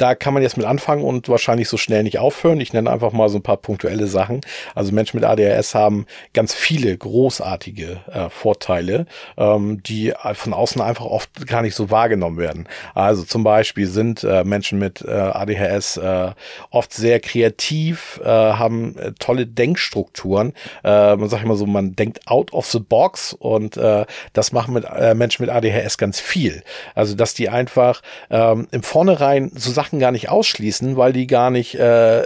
[0.00, 2.60] da kann man jetzt mit anfangen und wahrscheinlich so schnell nicht aufhören.
[2.60, 4.40] Ich nenne einfach mal so ein paar punktuelle Sachen.
[4.74, 11.04] Also Menschen mit ADHS haben ganz viele großartige äh, Vorteile, ähm, die von außen einfach
[11.04, 12.66] oft gar nicht so wahrgenommen werden.
[12.94, 16.30] Also zum Beispiel sind äh, Menschen mit äh, ADHS äh,
[16.70, 20.54] oft sehr kreativ, äh, haben äh, tolle Denkstrukturen.
[20.82, 24.72] Äh, man sagt immer so, man denkt out of the box und äh, das machen
[24.72, 26.62] mit äh, Menschen mit ADHS ganz viel.
[26.94, 31.26] Also dass die einfach ähm, im Vornherein so Sachen Sachen gar nicht ausschließen, weil die
[31.26, 32.24] gar nicht äh,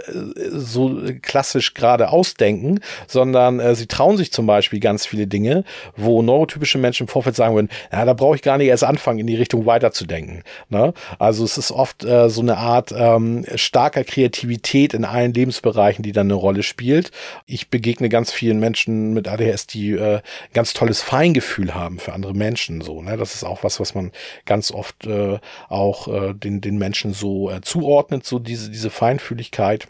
[0.51, 5.63] so klassisch gerade ausdenken, sondern äh, sie trauen sich zum Beispiel ganz viele Dinge,
[5.97, 9.19] wo neurotypische Menschen im Vorfeld sagen würden, ja, da brauche ich gar nicht erst anfangen,
[9.19, 10.43] in die Richtung weiterzudenken.
[10.69, 10.93] Ne?
[11.17, 16.11] Also es ist oft äh, so eine Art ähm, starker Kreativität in allen Lebensbereichen, die
[16.11, 17.11] dann eine Rolle spielt.
[17.47, 20.21] Ich begegne ganz vielen Menschen mit ADHS, die äh,
[20.53, 22.81] ganz tolles Feingefühl haben für andere Menschen.
[22.81, 23.17] So, ne?
[23.17, 24.11] Das ist auch was, was man
[24.45, 29.87] ganz oft äh, auch äh, den, den Menschen so zuordnet, so diese, diese Feinfühligkeit.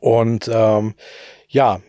[0.00, 0.94] Und ähm,
[1.48, 1.80] ja,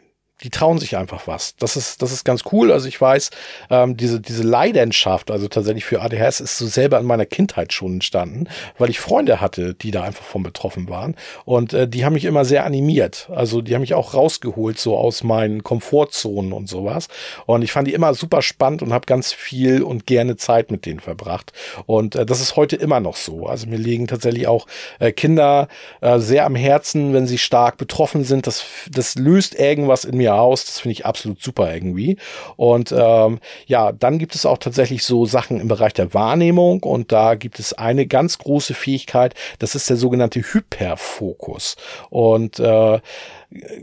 [0.43, 1.55] die trauen sich einfach was.
[1.57, 2.71] Das ist, das ist ganz cool.
[2.71, 3.29] Also ich weiß,
[3.69, 7.93] ähm, diese, diese Leidenschaft, also tatsächlich für ADHS, ist so selber in meiner Kindheit schon
[7.93, 8.47] entstanden,
[8.77, 11.15] weil ich Freunde hatte, die da einfach von betroffen waren.
[11.43, 13.29] Und äh, die haben mich immer sehr animiert.
[13.33, 17.09] Also die haben mich auch rausgeholt, so aus meinen Komfortzonen und sowas.
[17.45, 20.85] Und ich fand die immer super spannend und habe ganz viel und gerne Zeit mit
[20.85, 21.51] denen verbracht.
[21.85, 23.47] Und äh, das ist heute immer noch so.
[23.47, 24.67] Also mir liegen tatsächlich auch
[24.99, 25.67] äh, Kinder
[25.99, 28.47] äh, sehr am Herzen, wenn sie stark betroffen sind.
[28.47, 30.65] Das, das löst irgendwas in mir mir aus.
[30.65, 32.17] Das finde ich absolut super irgendwie.
[32.55, 37.11] Und ähm, ja, dann gibt es auch tatsächlich so Sachen im Bereich der Wahrnehmung und
[37.11, 41.75] da gibt es eine ganz große Fähigkeit, das ist der sogenannte Hyperfokus.
[42.09, 42.99] Und äh,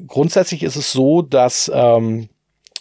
[0.06, 2.28] grundsätzlich ist es so, dass ähm,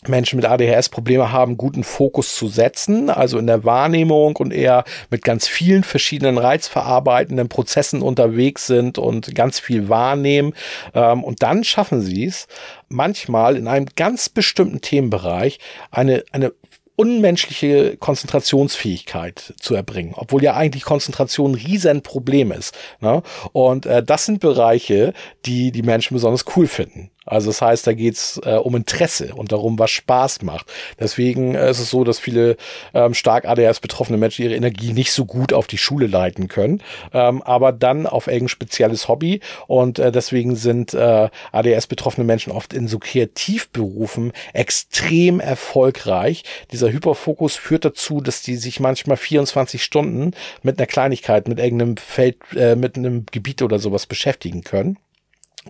[0.08, 4.84] Menschen mit ADHS Probleme haben, guten Fokus zu setzen, also in der Wahrnehmung und eher
[5.10, 10.54] mit ganz vielen verschiedenen reizverarbeitenden Prozessen unterwegs sind und ganz viel wahrnehmen.
[10.94, 12.48] Ähm, und dann schaffen sie es,
[12.90, 15.60] manchmal in einem ganz bestimmten Themenbereich
[15.92, 16.54] eine, eine
[16.96, 22.74] unmenschliche Konzentrationsfähigkeit zu erbringen, obwohl ja eigentlich Konzentration ein Riesenproblem ist.
[23.02, 23.22] Ne?
[23.52, 25.14] Und äh, das sind Bereiche,
[25.46, 27.12] die die Menschen besonders cool finden.
[27.26, 30.72] Also das heißt, da geht's äh, um Interesse und darum, was Spaß macht.
[31.00, 32.58] Deswegen äh, ist es so, dass viele
[32.94, 36.82] ähm, stark ADHS betroffene Menschen ihre Energie nicht so gut auf die Schule leiten können,
[37.14, 39.42] ähm, aber dann auf irgendein spezielles Hobby.
[39.68, 46.44] Und äh, deswegen sind äh, ADHS betroffene Menschen oft in so Kreativberufen extrem erfolgreich.
[46.72, 51.98] Dieser Hyperfokus führt dazu, dass die sich manchmal 24 Stunden mit einer Kleinigkeit, mit irgendeinem
[51.98, 54.98] Feld, äh, mit einem Gebiet oder sowas beschäftigen können.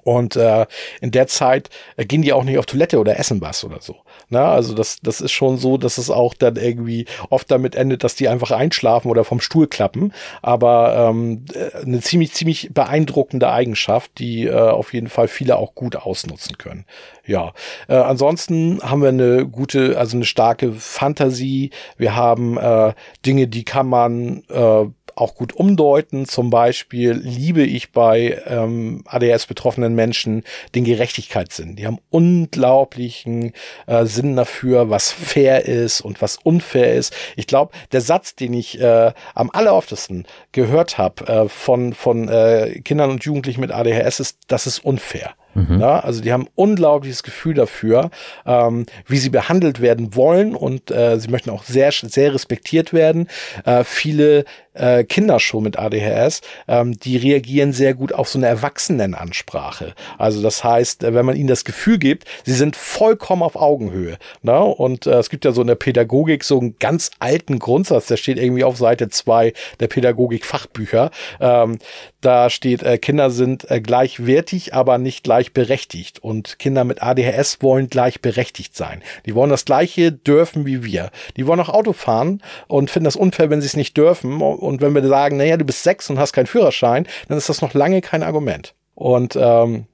[0.03, 0.65] Und äh,
[1.01, 3.95] in der Zeit äh, gehen die auch nicht auf Toilette oder essen was oder so.
[4.29, 8.03] Na, also das, das ist schon so, dass es auch dann irgendwie oft damit endet,
[8.03, 10.13] dass die einfach einschlafen oder vom Stuhl klappen.
[10.41, 15.75] Aber ähm, äh, eine ziemlich, ziemlich beeindruckende Eigenschaft, die äh, auf jeden Fall viele auch
[15.75, 16.85] gut ausnutzen können.
[17.25, 17.53] Ja,
[17.87, 21.71] äh, ansonsten haben wir eine gute, also eine starke Fantasie.
[21.97, 22.93] Wir haben äh,
[23.25, 26.25] Dinge, die kann man äh, auch gut umdeuten.
[26.25, 31.75] Zum Beispiel liebe ich bei ähm, ADS-betroffenen Menschen den Gerechtigkeitssinn.
[31.75, 33.53] Die haben unglaublichen
[33.87, 37.15] äh, Sinn dafür, was fair ist und was unfair ist.
[37.35, 42.81] Ich glaube, der Satz, den ich äh, am alleroftesten gehört habe äh, von, von äh,
[42.83, 45.35] Kindern und Jugendlichen mit ADHS ist, das ist unfair.
[45.55, 45.79] Mhm.
[45.79, 48.11] Ja, also die haben unglaubliches Gefühl dafür,
[48.45, 53.29] ähm, wie sie behandelt werden wollen und äh, sie möchten auch sehr, sehr respektiert werden.
[53.63, 54.43] Äh, viele
[54.75, 59.93] äh, Kinder schon mit ADHS, ähm, die reagieren sehr gut auf so eine Erwachsenenansprache.
[60.17, 64.17] Also das heißt, äh, wenn man ihnen das Gefühl gibt, sie sind vollkommen auf Augenhöhe.
[64.41, 64.59] Ne?
[64.59, 68.17] Und äh, es gibt ja so in der Pädagogik so einen ganz alten Grundsatz, der
[68.17, 71.11] steht irgendwie auf Seite zwei der Pädagogik-Fachbücher.
[71.39, 71.79] Ähm,
[72.21, 76.19] da steht, äh, Kinder sind äh, gleichwertig, aber nicht gleichberechtigt.
[76.23, 79.03] Und Kinder mit ADHS wollen gleichberechtigt sein.
[79.25, 81.11] Die wollen das Gleiche dürfen wie wir.
[81.37, 84.81] Die wollen auch Auto fahren und finden das unfair, wenn sie es nicht dürfen und
[84.81, 87.73] wenn wir sagen, naja, du bist sechs und hast keinen Führerschein, dann ist das noch
[87.73, 88.73] lange kein Argument.
[88.95, 89.85] Und ähm,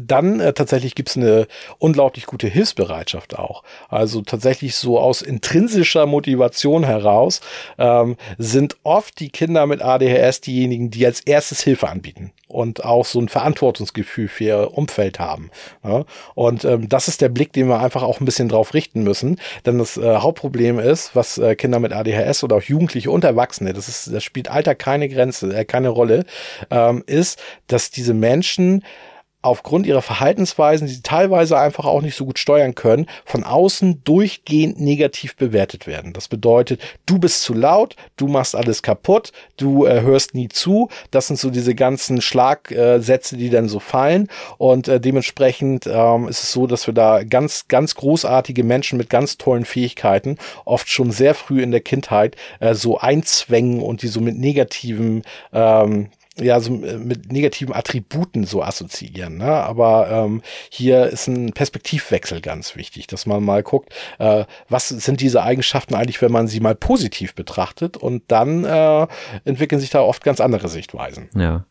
[0.00, 1.46] dann äh, tatsächlich gibt's eine
[1.78, 3.62] unglaublich gute Hilfsbereitschaft auch.
[3.88, 7.40] Also tatsächlich so aus intrinsischer Motivation heraus
[7.78, 13.04] ähm, sind oft die Kinder mit ADHS diejenigen, die als erstes Hilfe anbieten und auch
[13.04, 15.50] so ein Verantwortungsgefühl für ihr Umfeld haben.
[15.82, 16.04] Ja?
[16.34, 19.40] Und ähm, das ist der Blick, den wir einfach auch ein bisschen drauf richten müssen.
[19.66, 23.72] Denn das äh, Hauptproblem ist, was äh, Kinder mit ADHS oder auch Jugendliche und Erwachsene,
[23.72, 26.24] das ist, das spielt Alter keine Grenze, äh, keine Rolle,
[26.70, 28.84] ähm, ist, dass diese Menschen
[29.44, 34.02] aufgrund ihrer Verhaltensweisen, die sie teilweise einfach auch nicht so gut steuern können, von außen
[34.04, 36.12] durchgehend negativ bewertet werden.
[36.12, 40.88] Das bedeutet, du bist zu laut, du machst alles kaputt, du äh, hörst nie zu.
[41.10, 44.28] Das sind so diese ganzen Schlagsätze, die dann so fallen.
[44.56, 49.10] Und äh, dementsprechend ähm, ist es so, dass wir da ganz, ganz großartige Menschen mit
[49.10, 54.08] ganz tollen Fähigkeiten oft schon sehr früh in der Kindheit äh, so einzwängen und die
[54.08, 59.38] so mit negativen ähm, ja, so äh, mit negativen Attributen so assoziieren.
[59.38, 59.46] Ne?
[59.46, 65.20] Aber ähm, hier ist ein Perspektivwechsel ganz wichtig, dass man mal guckt, äh, was sind
[65.20, 69.06] diese Eigenschaften eigentlich, wenn man sie mal positiv betrachtet und dann äh,
[69.44, 71.28] entwickeln sich da oft ganz andere Sichtweisen.
[71.36, 71.66] Ja.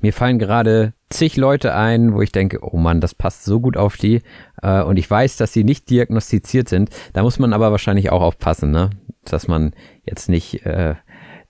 [0.00, 3.76] Mir fallen gerade zig Leute ein, wo ich denke, oh Mann, das passt so gut
[3.76, 4.22] auf die.
[4.62, 6.90] Äh, und ich weiß, dass sie nicht diagnostiziert sind.
[7.12, 8.90] Da muss man aber wahrscheinlich auch aufpassen, ne?
[9.24, 9.72] dass man
[10.04, 10.94] jetzt nicht äh,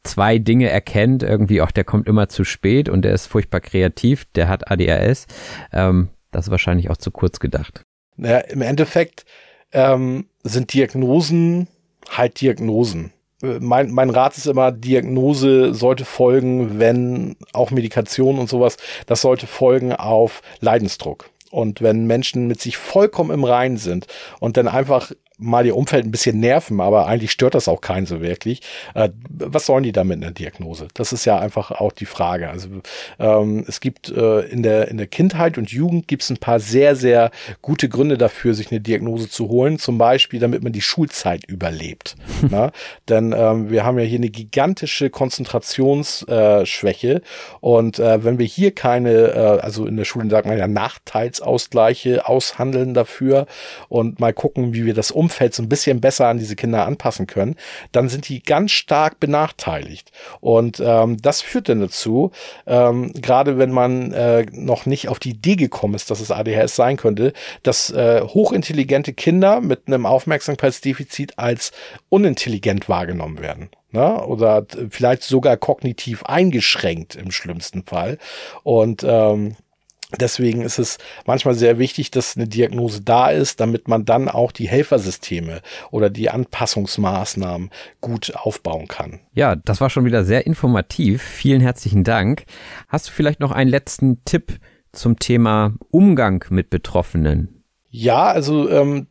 [0.03, 4.27] zwei Dinge erkennt, irgendwie auch der kommt immer zu spät und der ist furchtbar kreativ,
[4.35, 5.27] der hat ADHS.
[5.73, 7.83] Ähm, das ist wahrscheinlich auch zu kurz gedacht.
[8.17, 9.25] Naja, im Endeffekt
[9.73, 11.69] ähm, sind Diagnosen
[12.09, 13.13] halt Diagnosen.
[13.43, 19.21] Äh, mein, mein Rat ist immer, Diagnose sollte folgen, wenn auch Medikation und sowas, das
[19.21, 21.31] sollte folgen auf Leidensdruck.
[21.51, 24.07] Und wenn Menschen mit sich vollkommen im Reinen sind
[24.39, 28.07] und dann einfach mal ihr Umfeld ein bisschen nerven, aber eigentlich stört das auch keinen
[28.07, 28.61] so wirklich.
[28.95, 30.89] Äh, was sollen die damit in der Diagnose?
[30.95, 32.51] Das ist ja einfach auch die Frage.
[32.51, 32.69] Also
[33.19, 36.61] ähm, es gibt äh, in der in der Kindheit und Jugend gibt es ein paar
[36.61, 37.31] sehr sehr
[37.63, 39.79] gute Gründe dafür, sich eine Diagnose zu holen.
[39.79, 42.17] Zum Beispiel, damit man die Schulzeit überlebt.
[42.49, 42.73] Na?
[43.09, 47.21] Denn ähm, wir haben ja hier eine gigantische Konzentrationsschwäche äh,
[47.61, 52.29] und äh, wenn wir hier keine, äh, also in der Schule sagt man ja Nachteilsausgleiche
[52.29, 53.47] aushandeln dafür
[53.89, 56.87] und mal gucken, wie wir das um Umfeld so ein bisschen besser an diese Kinder
[56.87, 57.55] anpassen können,
[57.93, 60.11] dann sind die ganz stark benachteiligt.
[60.41, 62.33] Und ähm, das führt dann dazu,
[62.67, 66.75] ähm, gerade wenn man äh, noch nicht auf die Idee gekommen ist, dass es ADHS
[66.75, 71.71] sein könnte, dass äh, hochintelligente Kinder mit einem Aufmerksamkeitsdefizit als
[72.09, 73.71] unintelligent wahrgenommen werden.
[73.93, 74.25] Ne?
[74.25, 78.19] Oder vielleicht sogar kognitiv eingeschränkt im schlimmsten Fall.
[78.65, 79.57] Und ähm,
[80.19, 84.53] Deswegen ist es manchmal sehr wichtig, dass eine Diagnose da ist, damit man dann auch
[84.53, 87.71] die Helfersysteme oder die Anpassungsmaßnahmen
[88.01, 89.21] gut aufbauen kann.
[89.33, 91.23] Ja, das war schon wieder sehr informativ.
[91.23, 92.45] Vielen herzlichen Dank.
[92.89, 94.59] Hast du vielleicht noch einen letzten Tipp
[94.93, 97.65] zum Thema Umgang mit Betroffenen?
[97.91, 99.07] Ja, also ähm,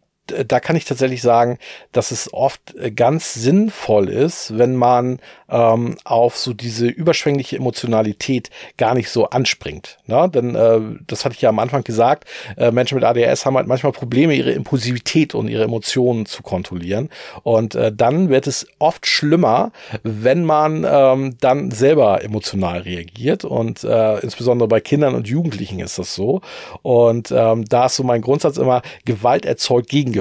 [0.45, 1.57] da kann ich tatsächlich sagen,
[1.91, 8.49] dass es oft äh, ganz sinnvoll ist, wenn man ähm, auf so diese überschwängliche Emotionalität
[8.77, 9.97] gar nicht so anspringt.
[10.05, 10.29] Ne?
[10.33, 12.25] Denn äh, das hatte ich ja am Anfang gesagt,
[12.57, 17.09] äh, Menschen mit ADS haben halt manchmal Probleme, ihre Impulsivität und ihre Emotionen zu kontrollieren.
[17.43, 19.71] Und äh, dann wird es oft schlimmer,
[20.03, 23.45] wenn man ähm, dann selber emotional reagiert.
[23.45, 26.41] Und äh, insbesondere bei Kindern und Jugendlichen ist das so.
[26.81, 30.18] Und ähm, da ist so mein Grundsatz immer, Gewalt erzeugt Gegengewalt.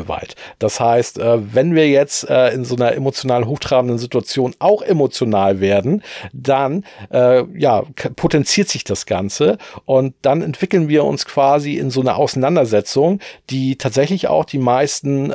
[0.59, 5.61] Das heißt, äh, wenn wir jetzt äh, in so einer emotional hochtrabenden Situation auch emotional
[5.61, 7.83] werden, dann äh, ja,
[8.17, 13.77] potenziert sich das Ganze und dann entwickeln wir uns quasi in so eine Auseinandersetzung, die
[13.77, 15.33] tatsächlich auch die meisten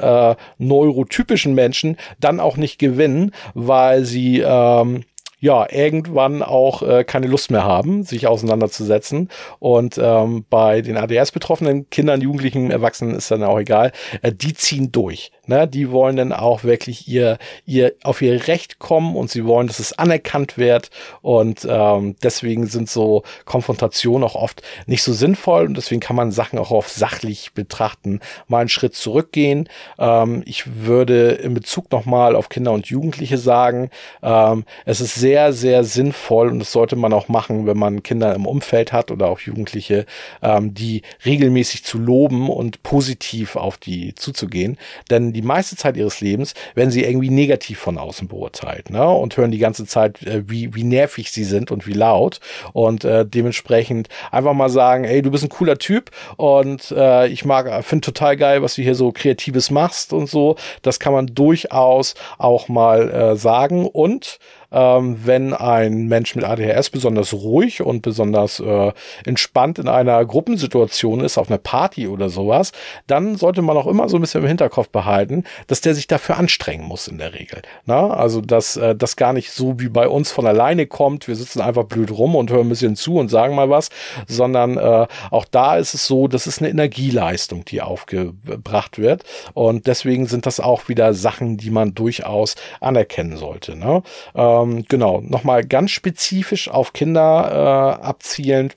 [0.57, 5.03] neurotypischen Menschen dann auch nicht gewinnen, weil sie ähm,
[5.43, 9.29] ja irgendwann auch äh, keine Lust mehr haben, sich auseinanderzusetzen.
[9.59, 14.93] Und ähm, bei den ADS-betroffenen Kindern, Jugendlichen, Erwachsenen ist dann auch egal, äh, die ziehen
[14.93, 15.32] durch.
[15.45, 15.67] Ne?
[15.67, 19.79] Die wollen dann auch wirklich ihr, ihr auf ihr Recht kommen und sie wollen, dass
[19.79, 20.89] es anerkannt wird.
[21.21, 26.31] Und ähm, deswegen sind so Konfrontationen auch oft nicht so sinnvoll und deswegen kann man
[26.31, 29.67] Sachen auch auf sachlich betrachten, mal einen Schritt zurückgehen.
[29.99, 33.89] Ähm, ich würde in Bezug nochmal auf Kinder und Jugendliche sagen,
[34.21, 38.33] ähm, es ist sehr, sehr sinnvoll und das sollte man auch machen, wenn man Kinder
[38.33, 40.05] im Umfeld hat oder auch Jugendliche,
[40.41, 44.77] ähm, die regelmäßig zu loben und positiv auf die zuzugehen.
[45.09, 49.07] Denn die meiste Zeit ihres Lebens werden sie irgendwie negativ von außen beurteilt ne?
[49.07, 52.39] und hören die ganze Zeit, äh, wie, wie nervig sie sind und wie laut.
[52.73, 57.45] Und äh, dementsprechend einfach mal sagen, ey, du bist ein cooler Typ und äh, ich
[57.45, 60.55] mag, finde total geil, was du hier so Kreatives machst und so.
[60.81, 63.87] Das kann man durchaus auch mal äh, sagen.
[63.87, 64.39] Und
[64.73, 68.91] ähm, wenn ein Mensch mit ADHS besonders ruhig und besonders äh,
[69.25, 72.71] entspannt in einer Gruppensituation ist, auf einer Party oder sowas,
[73.07, 76.37] dann sollte man auch immer so ein bisschen im Hinterkopf behalten, dass der sich dafür
[76.37, 77.61] anstrengen muss in der Regel.
[77.85, 78.09] Na?
[78.09, 81.61] Also, dass äh, das gar nicht so wie bei uns von alleine kommt, wir sitzen
[81.61, 83.89] einfach blöd rum und hören ein bisschen zu und sagen mal was,
[84.27, 89.23] sondern äh, auch da ist es so, das ist eine Energieleistung, die aufgebracht wird.
[89.53, 93.75] Und deswegen sind das auch wieder Sachen, die man durchaus anerkennen sollte.
[93.75, 94.01] Ne?
[94.35, 98.75] Ähm, ähm, genau, nochmal ganz spezifisch auf Kinder äh, abzielend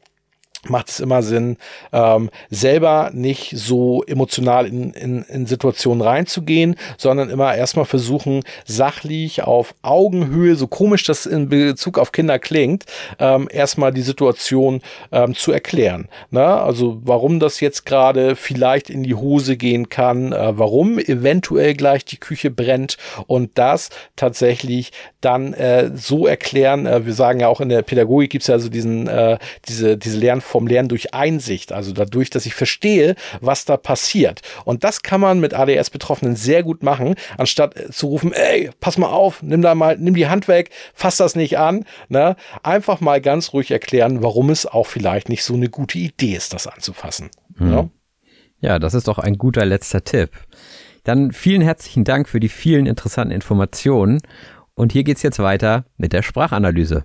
[0.68, 1.57] macht es immer Sinn,
[1.92, 9.42] ähm, selber nicht so emotional in, in, in Situationen reinzugehen, sondern immer erstmal versuchen, sachlich
[9.42, 12.85] auf Augenhöhe, so komisch das in Bezug auf Kinder klingt,
[13.18, 14.81] ähm, erstmal die Situation
[15.12, 16.09] ähm, zu erklären.
[16.31, 16.44] Ne?
[16.44, 22.05] Also warum das jetzt gerade vielleicht in die Hose gehen kann, äh, warum eventuell gleich
[22.05, 26.87] die Küche brennt und das tatsächlich dann äh, so erklären.
[26.87, 29.96] Äh, wir sagen ja auch in der Pädagogik gibt es ja so diesen, äh, diese,
[29.96, 34.40] diese Lernform vom Lernen durch Einsicht, also dadurch, dass ich verstehe, was da passiert.
[34.64, 38.97] Und das kann man mit ADS-Betroffenen sehr gut machen, anstatt äh, zu rufen, ey, pass
[38.97, 41.85] mal auf, nimm da mal, nimm die Hand weg, fass das nicht an.
[42.09, 42.37] Ne?
[42.62, 46.55] Einfach mal ganz ruhig erklären, warum es auch vielleicht nicht so eine gute Idee ist,
[46.55, 47.29] das anzufassen.
[47.59, 47.71] Hm.
[47.71, 47.88] Ja?
[48.61, 50.31] ja, das ist doch ein guter letzter Tipp.
[51.05, 54.23] Dann vielen herzlichen Dank für die vielen interessanten Informationen.
[54.75, 57.05] Und hier geht's jetzt weiter mit der Sprachanalyse.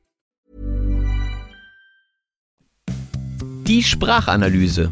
[3.71, 4.91] Die Sprachanalyse.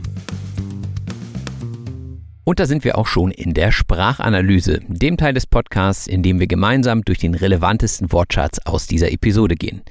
[2.45, 6.39] Und da sind wir auch schon in der Sprachanalyse, dem Teil des Podcasts, in dem
[6.39, 9.81] wir gemeinsam durch den relevantesten Wortschatz aus dieser Episode gehen.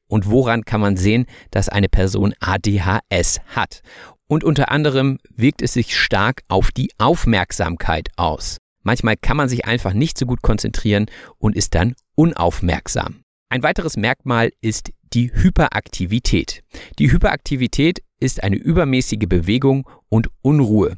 [0.07, 3.81] und woran kann man sehen, dass eine Person ADHS hat.
[4.27, 8.57] Und unter anderem wirkt es sich stark auf die Aufmerksamkeit aus.
[8.83, 11.07] Manchmal kann man sich einfach nicht so gut konzentrieren
[11.39, 13.24] und ist dann unaufmerksam.
[13.49, 16.63] Ein weiteres Merkmal ist die Hyperaktivität.
[16.99, 20.97] Die Hyperaktivität ist eine übermäßige Bewegung und Unruhe.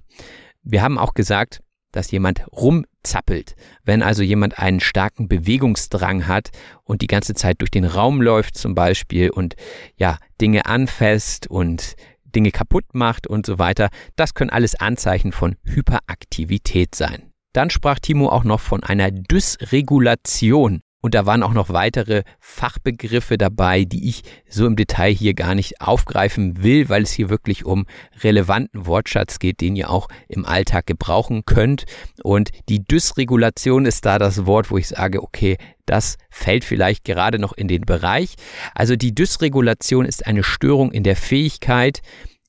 [0.63, 3.55] Wir haben auch gesagt, dass jemand rumzappelt.
[3.83, 6.49] Wenn also jemand einen starken Bewegungsdrang hat
[6.83, 9.55] und die ganze Zeit durch den Raum läuft zum Beispiel und
[9.97, 15.55] ja, Dinge anfasst und Dinge kaputt macht und so weiter, das können alles Anzeichen von
[15.63, 17.31] Hyperaktivität sein.
[17.53, 20.81] Dann sprach Timo auch noch von einer Dysregulation.
[21.07, 25.55] Und da waren auch noch weitere Fachbegriffe dabei, die ich so im Detail hier gar
[25.55, 27.85] nicht aufgreifen will, weil es hier wirklich um
[28.25, 31.85] relevanten Wortschatz geht, den ihr auch im Alltag gebrauchen könnt.
[32.23, 35.55] Und die Dysregulation ist da das Wort, wo ich sage, okay,
[35.85, 38.35] das fällt vielleicht gerade noch in den Bereich.
[38.75, 42.01] Also die Dysregulation ist eine Störung in der Fähigkeit,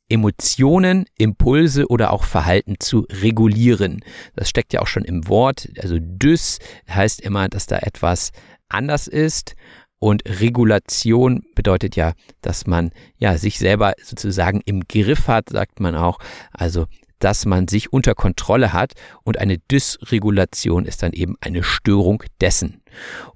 [0.09, 4.01] Emotionen, Impulse oder auch Verhalten zu regulieren.
[4.35, 5.69] Das steckt ja auch schon im Wort.
[5.81, 8.31] Also dys heißt immer, dass da etwas
[8.69, 9.55] anders ist.
[10.01, 15.97] Und Regulation bedeutet ja, dass man ja sich selber sozusagen im Griff hat, sagt man
[15.97, 16.19] auch.
[16.53, 16.87] Also
[17.19, 18.93] dass man sich unter Kontrolle hat
[19.25, 22.81] und eine Dysregulation ist dann eben eine Störung dessen.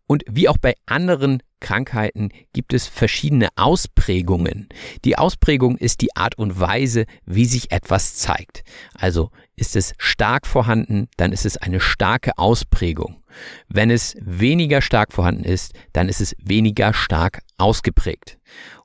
[0.07, 4.68] Und wie auch bei anderen Krankheiten gibt es verschiedene Ausprägungen.
[5.06, 8.64] Die Ausprägung ist die Art und Weise, wie sich etwas zeigt.
[8.92, 13.22] Also ist es stark vorhanden, dann ist es eine starke Ausprägung.
[13.68, 18.38] Wenn es weniger stark vorhanden ist, dann ist es weniger stark ausgeprägt.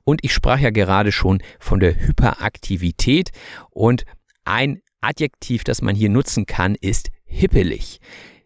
[0.04, 3.30] Und ich sprach ja gerade schon von der Hyperaktivität
[3.70, 4.04] und
[4.44, 8.00] ein Adjektiv, das man hier nutzen kann, ist hippelig.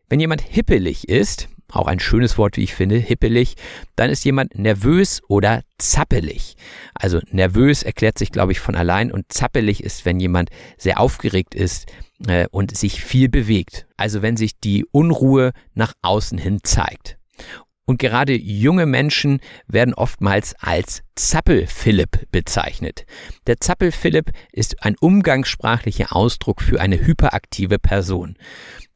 [0.08, 3.54] Wenn jemand hippelig ist, auch ein schönes Wort, wie ich finde, hippelig,
[3.96, 6.56] dann ist jemand nervös oder zappelig.
[6.94, 11.54] Also nervös erklärt sich, glaube ich, von allein und zappelig ist, wenn jemand sehr aufgeregt
[11.54, 11.90] ist
[12.26, 13.86] äh, und sich viel bewegt.
[13.96, 17.18] Also wenn sich die Unruhe nach außen hin zeigt.
[17.84, 23.04] Und gerade junge Menschen werden oftmals als Zappel-Philipp bezeichnet.
[23.48, 28.36] Der Zappel-Philipp ist ein umgangssprachlicher Ausdruck für eine hyperaktive Person.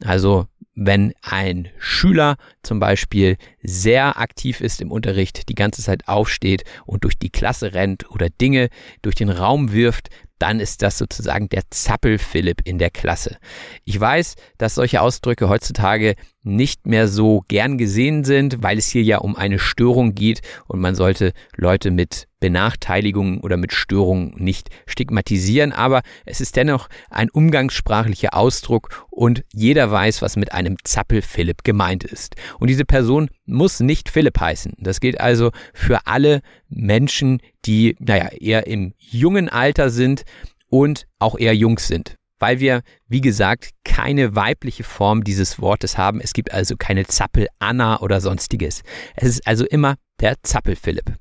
[0.04, 0.46] Also
[0.76, 7.02] wenn ein Schüler zum Beispiel sehr aktiv ist im Unterricht, die ganze Zeit aufsteht und
[7.04, 8.68] durch die Klasse rennt oder Dinge
[9.02, 13.38] durch den Raum wirft, dann ist das sozusagen der Zappel-Philipp in der Klasse.
[13.84, 19.02] Ich weiß, dass solche Ausdrücke heutzutage nicht mehr so gern gesehen sind, weil es hier
[19.02, 24.68] ja um eine Störung geht und man sollte Leute mit Benachteiligungen oder mit Störungen nicht
[24.86, 31.22] stigmatisieren, aber es ist dennoch ein umgangssprachlicher Ausdruck und jeder weiß, was mit einem Zappel
[31.22, 32.36] Philipp gemeint ist.
[32.60, 34.74] Und diese Person muss nicht Philipp heißen.
[34.78, 40.22] Das gilt also für alle Menschen, die, naja, eher im jungen Alter sind
[40.68, 46.20] und auch eher Jungs sind weil wir, wie gesagt, keine weibliche Form dieses Wortes haben.
[46.20, 48.82] Es gibt also keine Zappel Anna oder sonstiges.
[49.14, 51.14] Es ist also immer der Zappel Philipp.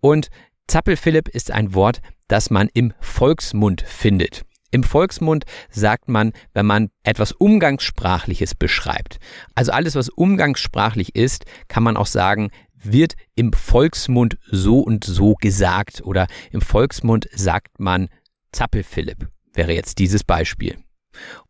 [0.00, 0.28] Und
[0.66, 4.44] Zappel Philipp ist ein Wort, das man im Volksmund findet.
[4.74, 9.18] Im Volksmund sagt man, wenn man etwas Umgangssprachliches beschreibt.
[9.54, 15.34] Also alles, was umgangssprachlich ist, kann man auch sagen, wird im Volksmund so und so
[15.34, 18.08] gesagt oder im Volksmund sagt man
[18.50, 20.76] Zappel Philipp wäre jetzt dieses Beispiel.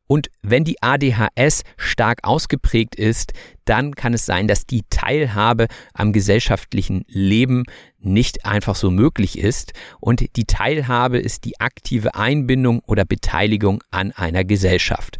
[0.07, 3.33] Und wenn die ADHS stark ausgeprägt ist,
[3.65, 7.65] dann kann es sein, dass die Teilhabe am gesellschaftlichen Leben
[8.05, 9.73] nicht einfach so möglich ist.
[10.01, 15.19] Und die Teilhabe ist die aktive Einbindung oder Beteiligung an einer Gesellschaft.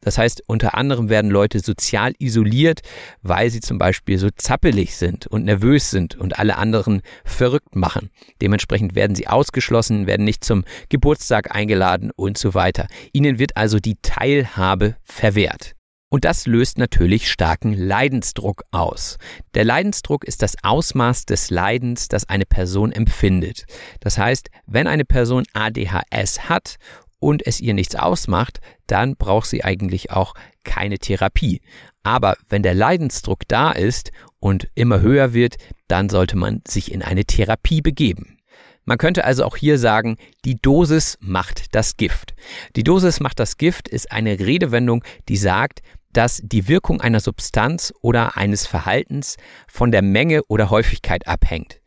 [0.00, 2.80] Das heißt, unter anderem werden Leute sozial isoliert,
[3.22, 8.10] weil sie zum Beispiel so zappelig sind und nervös sind und alle anderen verrückt machen.
[8.40, 12.86] Dementsprechend werden sie ausgeschlossen, werden nicht zum Geburtstag eingeladen und so weiter.
[13.12, 15.74] Ihnen wird also die Teilhabe verwehrt.
[16.12, 19.16] Und das löst natürlich starken Leidensdruck aus.
[19.54, 23.64] Der Leidensdruck ist das Ausmaß des Leidens, das eine Person empfindet.
[24.00, 26.76] Das heißt, wenn eine Person ADHS hat
[27.18, 30.34] und es ihr nichts ausmacht, dann braucht sie eigentlich auch
[30.64, 31.62] keine Therapie.
[32.02, 35.56] Aber wenn der Leidensdruck da ist und immer höher wird,
[35.88, 38.36] dann sollte man sich in eine Therapie begeben.
[38.84, 42.34] Man könnte also auch hier sagen, die Dosis macht das Gift.
[42.74, 45.82] Die Dosis macht das Gift ist eine Redewendung, die sagt,
[46.12, 49.36] dass die Wirkung einer Substanz oder eines Verhaltens
[49.68, 51.80] von der Menge oder Häufigkeit abhängt.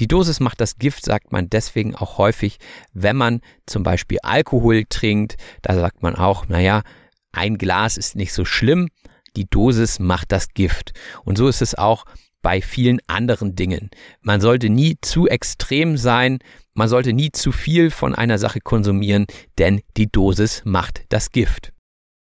[0.00, 2.58] Die Dosis macht das Gift, sagt man deswegen auch häufig,
[2.94, 5.36] wenn man zum Beispiel Alkohol trinkt.
[5.60, 6.82] Da sagt man auch, naja,
[7.32, 8.88] ein Glas ist nicht so schlimm,
[9.36, 10.92] die Dosis macht das Gift.
[11.24, 12.04] Und so ist es auch
[12.42, 13.90] bei vielen anderen Dingen.
[14.22, 16.38] Man sollte nie zu extrem sein,
[16.72, 19.26] man sollte nie zu viel von einer Sache konsumieren,
[19.58, 21.72] denn die Dosis macht das Gift.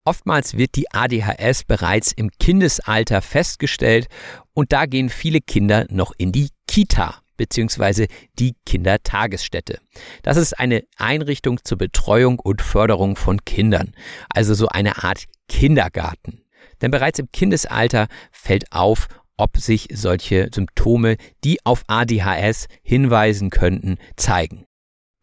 [0.07, 4.07] Oftmals wird die ADHS bereits im Kindesalter festgestellt
[4.53, 8.07] und da gehen viele Kinder noch in die Kita bzw.
[8.39, 9.79] die Kindertagesstätte.
[10.23, 13.91] Das ist eine Einrichtung zur Betreuung und Förderung von Kindern,
[14.29, 16.41] also so eine Art Kindergarten.
[16.81, 23.97] Denn bereits im Kindesalter fällt auf, ob sich solche Symptome, die auf ADHS hinweisen könnten,
[24.15, 24.66] zeigen.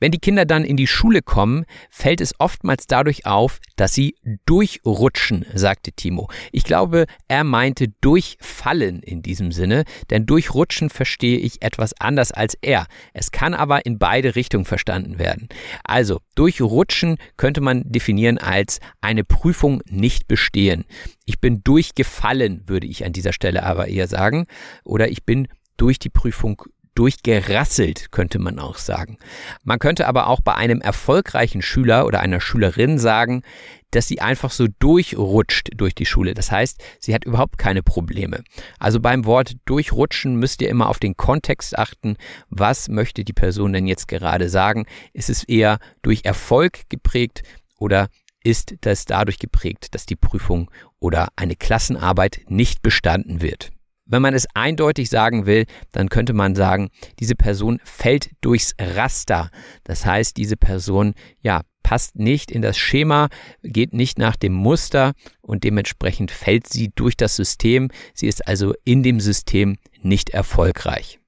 [0.01, 4.17] Wenn die Kinder dann in die Schule kommen, fällt es oftmals dadurch auf, dass sie
[4.45, 6.29] durchrutschen, sagte Timo.
[6.53, 12.55] Ich glaube, er meinte durchfallen in diesem Sinne, denn durchrutschen verstehe ich etwas anders als
[12.61, 12.87] er.
[13.13, 15.49] Es kann aber in beide Richtungen verstanden werden.
[15.85, 20.85] Also, durchrutschen könnte man definieren als eine Prüfung nicht bestehen.
[21.25, 24.47] Ich bin durchgefallen, würde ich an dieser Stelle aber eher sagen.
[24.85, 26.63] Oder ich bin durch die Prüfung
[26.95, 29.19] durchgerasselt, könnte man auch sagen.
[29.63, 33.43] Man könnte aber auch bei einem erfolgreichen Schüler oder einer Schülerin sagen,
[33.91, 36.35] dass sie einfach so durchrutscht durch die Schule.
[36.35, 38.43] Das heißt, sie hat überhaupt keine Probleme.
[38.79, 42.17] Also beim Wort durchrutschen müsst ihr immer auf den Kontext achten.
[42.49, 44.87] Was möchte die Person denn jetzt gerade sagen?
[45.13, 47.43] Ist es eher durch Erfolg geprägt
[47.79, 48.09] oder
[48.43, 50.71] ist das dadurch geprägt, dass die Prüfung
[51.01, 53.74] oder eine Klassenarbeit nicht bestanden wird?
[54.07, 56.91] Wenn man es eindeutig sagen will, dann könnte man sagen,
[57.21, 59.51] diese Person fällt durchs Raster.
[59.85, 63.29] Das heißt, diese Person, ja, passt nicht in das Schema,
[63.63, 67.91] geht nicht nach dem Muster und dementsprechend fällt sie durch das System.
[68.15, 71.21] Sie ist also in dem System nicht erfolgreich.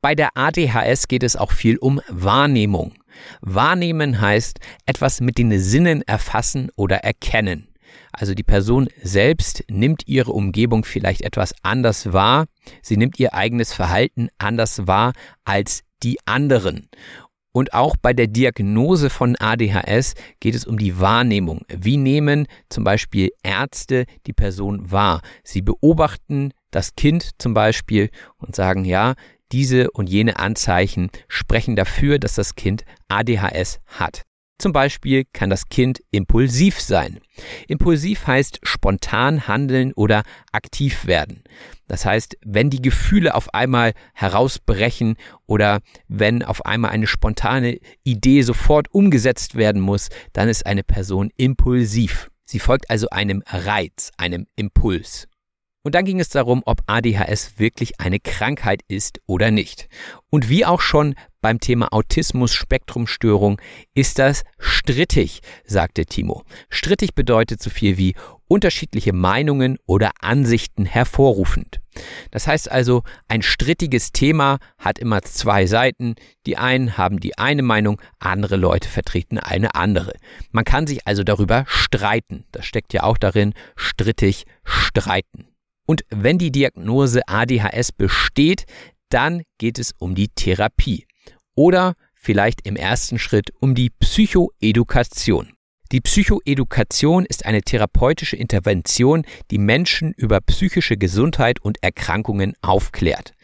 [0.00, 2.94] Bei der ADHS geht es auch viel um Wahrnehmung.
[3.40, 7.68] Wahrnehmen heißt etwas mit den Sinnen erfassen oder erkennen.
[8.18, 12.46] Also die Person selbst nimmt ihre Umgebung vielleicht etwas anders wahr.
[12.80, 15.12] Sie nimmt ihr eigenes Verhalten anders wahr
[15.44, 16.88] als die anderen.
[17.52, 21.62] Und auch bei der Diagnose von ADHS geht es um die Wahrnehmung.
[21.68, 25.20] Wie nehmen zum Beispiel Ärzte die Person wahr?
[25.42, 29.14] Sie beobachten das Kind zum Beispiel und sagen, ja,
[29.52, 34.22] diese und jene Anzeichen sprechen dafür, dass das Kind ADHS hat.
[34.58, 37.20] Zum Beispiel kann das Kind impulsiv sein.
[37.68, 41.42] Impulsiv heißt spontan handeln oder aktiv werden.
[41.88, 48.42] Das heißt, wenn die Gefühle auf einmal herausbrechen oder wenn auf einmal eine spontane Idee
[48.42, 52.30] sofort umgesetzt werden muss, dann ist eine Person impulsiv.
[52.44, 55.28] Sie folgt also einem Reiz, einem Impuls.
[55.82, 59.88] Und dann ging es darum, ob ADHS wirklich eine Krankheit ist oder nicht.
[60.30, 61.14] Und wie auch schon
[61.46, 63.60] beim Thema Autismus-Spektrumstörung
[63.94, 66.42] ist das strittig, sagte Timo.
[66.70, 68.16] Strittig bedeutet so viel wie
[68.48, 71.78] unterschiedliche Meinungen oder Ansichten hervorrufend.
[72.32, 76.16] Das heißt also, ein strittiges Thema hat immer zwei Seiten.
[76.46, 80.14] Die einen haben die eine Meinung, andere Leute vertreten eine andere.
[80.50, 82.44] Man kann sich also darüber streiten.
[82.50, 85.46] Das steckt ja auch darin, strittig streiten.
[85.86, 88.64] Und wenn die Diagnose ADHS besteht,
[89.10, 91.06] dann geht es um die Therapie
[91.56, 95.52] oder vielleicht im ersten Schritt um die Psychoedukation.
[95.92, 103.34] Die Psychoedukation ist eine therapeutische Intervention, die Menschen über psychische Gesundheit und Erkrankungen aufklärt.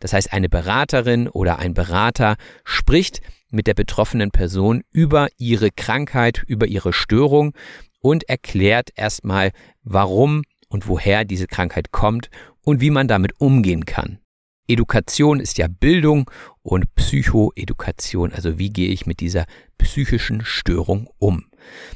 [0.00, 6.42] Das heißt, eine Beraterin oder ein Berater spricht mit der betroffenen Person über ihre Krankheit,
[6.46, 7.54] über ihre Störung
[8.00, 9.52] und erklärt erstmal,
[9.82, 12.30] warum und woher diese Krankheit kommt
[12.62, 14.18] und wie man damit umgehen kann.
[14.66, 16.30] Education ist ja Bildung
[16.62, 19.44] und Psychoedukation, also wie gehe ich mit dieser
[19.78, 21.44] psychischen Störung um.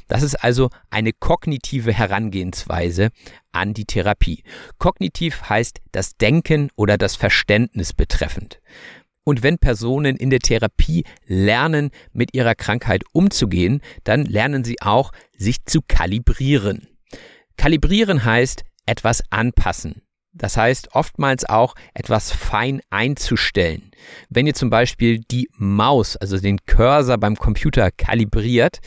[0.07, 3.09] Das ist also eine kognitive Herangehensweise
[3.51, 4.43] an die Therapie.
[4.77, 8.61] Kognitiv heißt das Denken oder das Verständnis betreffend.
[9.23, 15.11] Und wenn Personen in der Therapie lernen, mit ihrer Krankheit umzugehen, dann lernen sie auch,
[15.37, 16.87] sich zu kalibrieren.
[17.57, 20.01] Kalibrieren heißt etwas anpassen.
[20.39, 23.91] Das heißt oftmals auch etwas fein einzustellen.
[24.29, 28.79] Wenn ihr zum Beispiel die Maus, also den Cursor beim Computer kalibriert,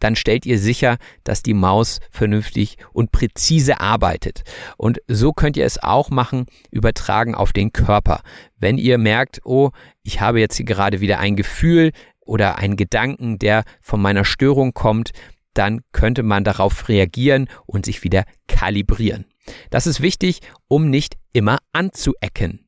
[0.00, 4.42] dann stellt ihr sicher, dass die Maus vernünftig und präzise arbeitet.
[4.76, 8.20] Und so könnt ihr es auch machen, übertragen auf den Körper.
[8.58, 9.70] Wenn ihr merkt, oh,
[10.02, 11.90] ich habe jetzt hier gerade wieder ein Gefühl
[12.20, 15.10] oder einen Gedanken, der von meiner Störung kommt,
[15.54, 19.24] dann könnte man darauf reagieren und sich wieder kalibrieren.
[19.70, 22.66] Das ist wichtig, um nicht immer anzuecken.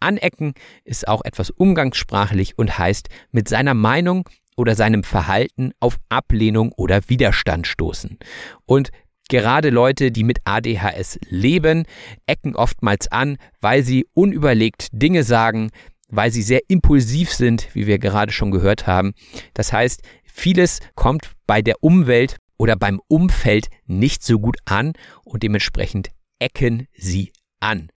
[0.00, 0.54] Anecken
[0.84, 7.08] ist auch etwas umgangssprachlich und heißt mit seiner Meinung oder seinem Verhalten auf Ablehnung oder
[7.08, 8.18] Widerstand stoßen.
[8.66, 8.90] Und
[9.30, 11.84] Gerade Leute, die mit ADHS leben,
[12.26, 15.70] ecken oftmals an, weil sie unüberlegt Dinge sagen,
[16.08, 19.12] weil sie sehr impulsiv sind, wie wir gerade schon gehört haben.
[19.54, 25.44] Das heißt, vieles kommt bei der Umwelt oder beim Umfeld nicht so gut an und
[25.44, 26.08] dementsprechend
[26.40, 27.90] ecken sie an.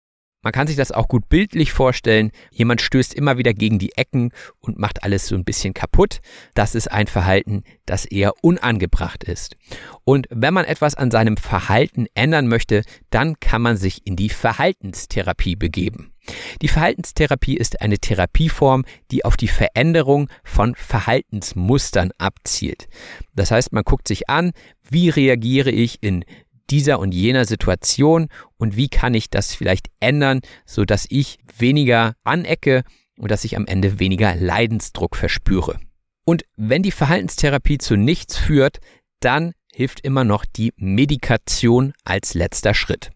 [0.42, 2.30] Man kann sich das auch gut bildlich vorstellen.
[2.50, 6.20] Jemand stößt immer wieder gegen die Ecken und macht alles so ein bisschen kaputt.
[6.54, 9.56] Das ist ein Verhalten, das eher unangebracht ist.
[10.04, 14.30] Und wenn man etwas an seinem Verhalten ändern möchte, dann kann man sich in die
[14.30, 16.14] Verhaltenstherapie begeben.
[16.62, 22.88] Die Verhaltenstherapie ist eine Therapieform, die auf die Veränderung von Verhaltensmustern abzielt.
[23.34, 24.52] Das heißt, man guckt sich an,
[24.88, 26.24] wie reagiere ich in
[26.70, 32.14] dieser und jener Situation und wie kann ich das vielleicht ändern, so dass ich weniger
[32.24, 32.82] anecke
[33.16, 35.78] und dass ich am Ende weniger Leidensdruck verspüre.
[36.24, 38.78] Und wenn die Verhaltenstherapie zu nichts führt,
[39.20, 43.10] dann hilft immer noch die Medikation als letzter Schritt.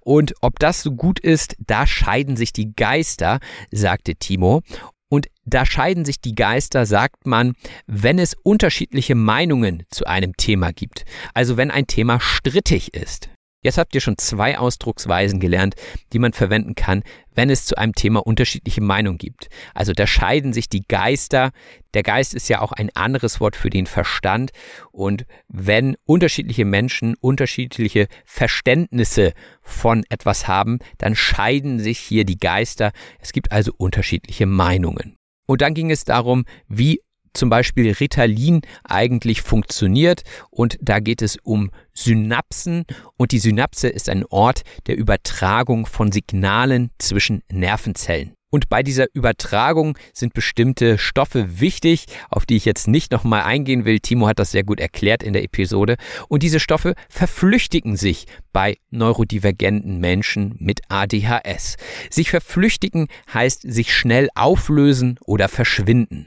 [0.00, 3.40] Und ob das so gut ist, da scheiden sich die Geister,
[3.70, 4.62] sagte Timo.
[5.08, 7.54] Und da scheiden sich die Geister, sagt man,
[7.86, 11.04] wenn es unterschiedliche Meinungen zu einem Thema gibt.
[11.34, 13.30] Also wenn ein Thema strittig ist.
[13.60, 15.74] Jetzt habt ihr schon zwei Ausdrucksweisen gelernt,
[16.12, 17.02] die man verwenden kann,
[17.34, 19.48] wenn es zu einem Thema unterschiedliche Meinungen gibt.
[19.74, 21.50] Also da scheiden sich die Geister.
[21.92, 24.52] Der Geist ist ja auch ein anderes Wort für den Verstand.
[24.92, 32.92] Und wenn unterschiedliche Menschen unterschiedliche Verständnisse von etwas haben, dann scheiden sich hier die Geister.
[33.18, 35.16] Es gibt also unterschiedliche Meinungen.
[35.46, 37.00] Und dann ging es darum, wie
[37.32, 40.22] zum Beispiel Ritalin eigentlich funktioniert.
[40.50, 42.84] Und da geht es um Synapsen.
[43.16, 48.34] Und die Synapse ist ein Ort der Übertragung von Signalen zwischen Nervenzellen.
[48.50, 53.84] Und bei dieser Übertragung sind bestimmte Stoffe wichtig, auf die ich jetzt nicht nochmal eingehen
[53.84, 54.00] will.
[54.00, 55.96] Timo hat das sehr gut erklärt in der Episode.
[56.28, 58.26] Und diese Stoffe verflüchtigen sich
[58.58, 61.76] bei neurodivergenten Menschen mit ADHS.
[62.10, 66.26] Sich verflüchtigen heißt sich schnell auflösen oder verschwinden.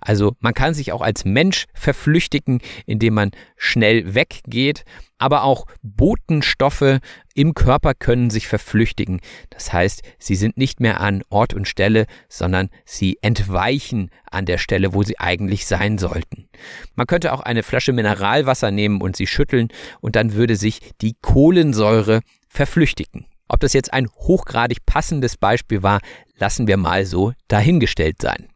[0.00, 4.84] Also man kann sich auch als Mensch verflüchtigen, indem man schnell weggeht,
[5.18, 6.98] aber auch Botenstoffe
[7.34, 9.20] im Körper können sich verflüchtigen.
[9.50, 14.58] Das heißt, sie sind nicht mehr an Ort und Stelle, sondern sie entweichen an der
[14.58, 16.48] Stelle, wo sie eigentlich sein sollten.
[16.96, 19.68] Man könnte auch eine Flasche Mineralwasser nehmen und sie schütteln
[20.00, 21.14] und dann würde sich die
[21.72, 23.26] Kohlensäure verflüchtigen.
[23.48, 26.00] Ob das jetzt ein hochgradig passendes Beispiel war,
[26.38, 28.48] lassen wir mal so dahingestellt sein.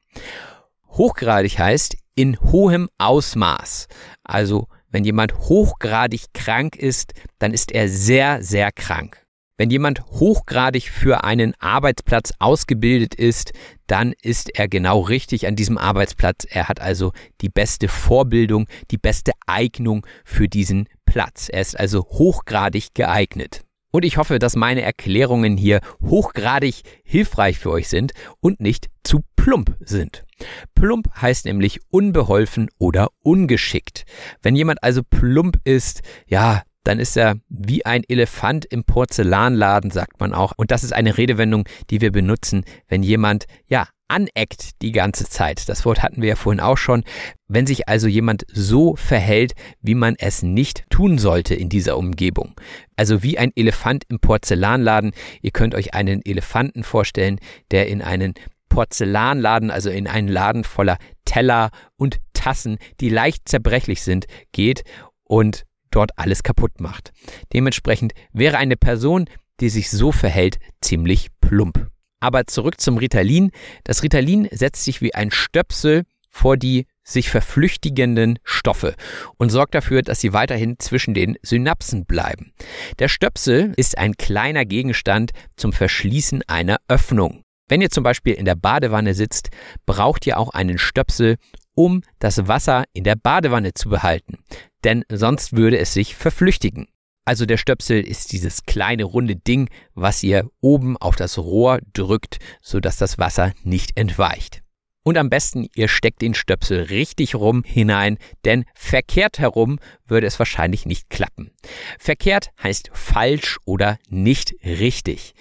[0.89, 3.89] Hochgradig heißt in hohem Ausmaß.
[4.23, 9.23] Also wenn jemand hochgradig krank ist, dann ist er sehr, sehr krank.
[9.59, 13.53] Wenn jemand hochgradig für einen Arbeitsplatz ausgebildet ist,
[13.87, 16.47] dann ist er genau richtig an diesem Arbeitsplatz.
[16.49, 21.49] Er hat also die beste Vorbildung, die beste Eignung für diesen Platz.
[21.51, 23.63] Er ist also hochgradig geeignet.
[23.91, 29.21] Und ich hoffe, dass meine Erklärungen hier hochgradig hilfreich für euch sind und nicht zu
[29.37, 30.27] plump sind.
[30.75, 34.05] Plump heißt nämlich unbeholfen oder ungeschickt.
[34.43, 40.21] Wenn jemand also plump ist, ja, dann ist er wie ein Elefant im Porzellanladen, sagt
[40.21, 40.53] man auch.
[40.57, 45.69] Und das ist eine Redewendung, die wir benutzen, wenn jemand, ja, aneckt die ganze Zeit.
[45.69, 47.05] Das Wort hatten wir ja vorhin auch schon.
[47.49, 52.55] Wenn sich also jemand so verhält, wie man es nicht tun sollte in dieser Umgebung.
[52.97, 55.13] Also wie ein Elefant im Porzellanladen.
[55.43, 57.39] Ihr könnt euch einen Elefanten vorstellen,
[57.71, 58.35] der in einen
[58.69, 64.85] Porzellanladen, also in einen Laden voller Teller und Tassen, die leicht zerbrechlich sind, geht
[65.25, 67.13] und dort alles kaputt macht.
[67.53, 69.27] Dementsprechend wäre eine Person,
[69.61, 71.89] die sich so verhält, ziemlich plump.
[72.27, 73.53] Aber zurück zum Ritalin.
[73.85, 78.97] Das Ritalin setzt sich wie ein Stöpsel vor die sich verflüchtigenden Stoffe
[79.37, 82.53] und sorgt dafür, dass sie weiterhin zwischen den Synapsen bleiben.
[82.99, 87.43] Der Stöpsel ist ein kleiner Gegenstand zum Verschließen einer Öffnung.
[87.68, 89.51] Wenn ihr zum Beispiel in der Badewanne sitzt,
[89.87, 91.37] braucht ihr auch einen Stöpsel,
[91.77, 94.39] um das Wasser in der Badewanne zu behalten,
[94.83, 96.89] denn sonst würde es sich verflüchtigen.
[97.27, 102.39] Also der Stöpsel ist dieses kleine runde Ding, was ihr oben auf das Rohr drückt,
[102.62, 104.62] sodass das Wasser nicht entweicht.
[105.07, 110.41] Und am besten, ihr steckt den Stöpsel richtig rum hinein, denn verkehrt herum würde es
[110.41, 111.53] wahrscheinlich nicht klappen.
[111.97, 115.35] Verkehrt heißt falsch oder nicht richtig.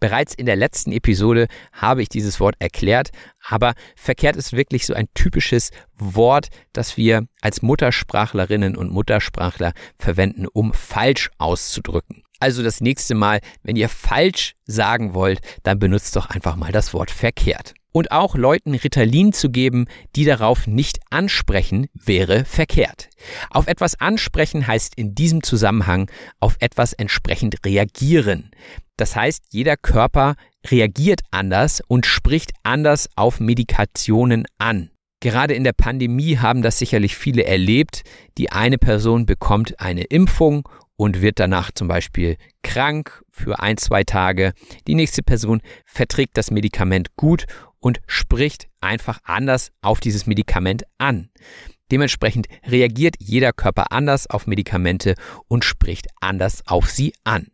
[0.00, 3.10] Bereits in der letzten Episode habe ich dieses Wort erklärt,
[3.48, 10.48] aber verkehrt ist wirklich so ein typisches Wort, das wir als Muttersprachlerinnen und Muttersprachler verwenden,
[10.52, 12.24] um falsch auszudrücken.
[12.40, 16.92] Also das nächste Mal, wenn ihr falsch sagen wollt, dann benutzt doch einfach mal das
[16.92, 17.74] Wort verkehrt.
[17.92, 19.86] Und auch Leuten Ritalin zu geben,
[20.16, 23.10] die darauf nicht ansprechen, wäre verkehrt.
[23.50, 28.50] Auf etwas ansprechen heißt in diesem Zusammenhang auf etwas entsprechend reagieren.
[28.96, 30.34] Das heißt, jeder Körper
[30.66, 34.90] reagiert anders und spricht anders auf Medikationen an.
[35.20, 38.02] Gerade in der Pandemie haben das sicherlich viele erlebt.
[38.38, 44.04] Die eine Person bekommt eine Impfung und wird danach zum Beispiel krank für ein, zwei
[44.04, 44.52] Tage.
[44.86, 47.46] Die nächste Person verträgt das Medikament gut
[47.82, 51.28] und spricht einfach anders auf dieses Medikament an.
[51.90, 55.14] Dementsprechend reagiert jeder Körper anders auf Medikamente
[55.48, 57.48] und spricht anders auf sie an.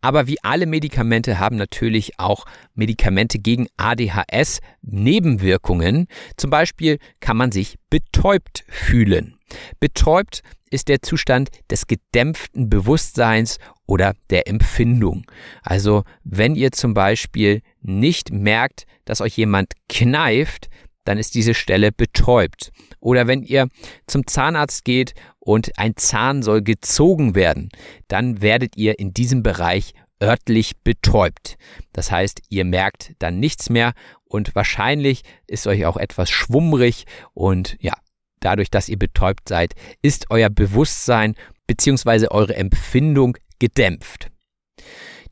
[0.00, 6.06] Aber wie alle Medikamente haben natürlich auch Medikamente gegen ADHS Nebenwirkungen.
[6.36, 9.36] Zum Beispiel kann man sich betäubt fühlen.
[9.78, 15.24] Betäubt ist der Zustand des gedämpften Bewusstseins oder der Empfindung.
[15.62, 20.68] Also wenn ihr zum Beispiel nicht merkt, dass euch jemand kneift,
[21.04, 22.70] dann ist diese Stelle betäubt.
[23.00, 23.68] Oder wenn ihr
[24.06, 27.70] zum Zahnarzt geht und ein Zahn soll gezogen werden,
[28.08, 31.56] dann werdet ihr in diesem Bereich örtlich betäubt.
[31.92, 37.76] Das heißt, ihr merkt dann nichts mehr und wahrscheinlich ist euch auch etwas schwummrig und
[37.80, 37.94] ja,
[38.40, 41.34] dadurch, dass ihr betäubt seid, ist euer Bewusstsein
[41.66, 42.28] bzw.
[42.28, 44.30] eure Empfindung gedämpft.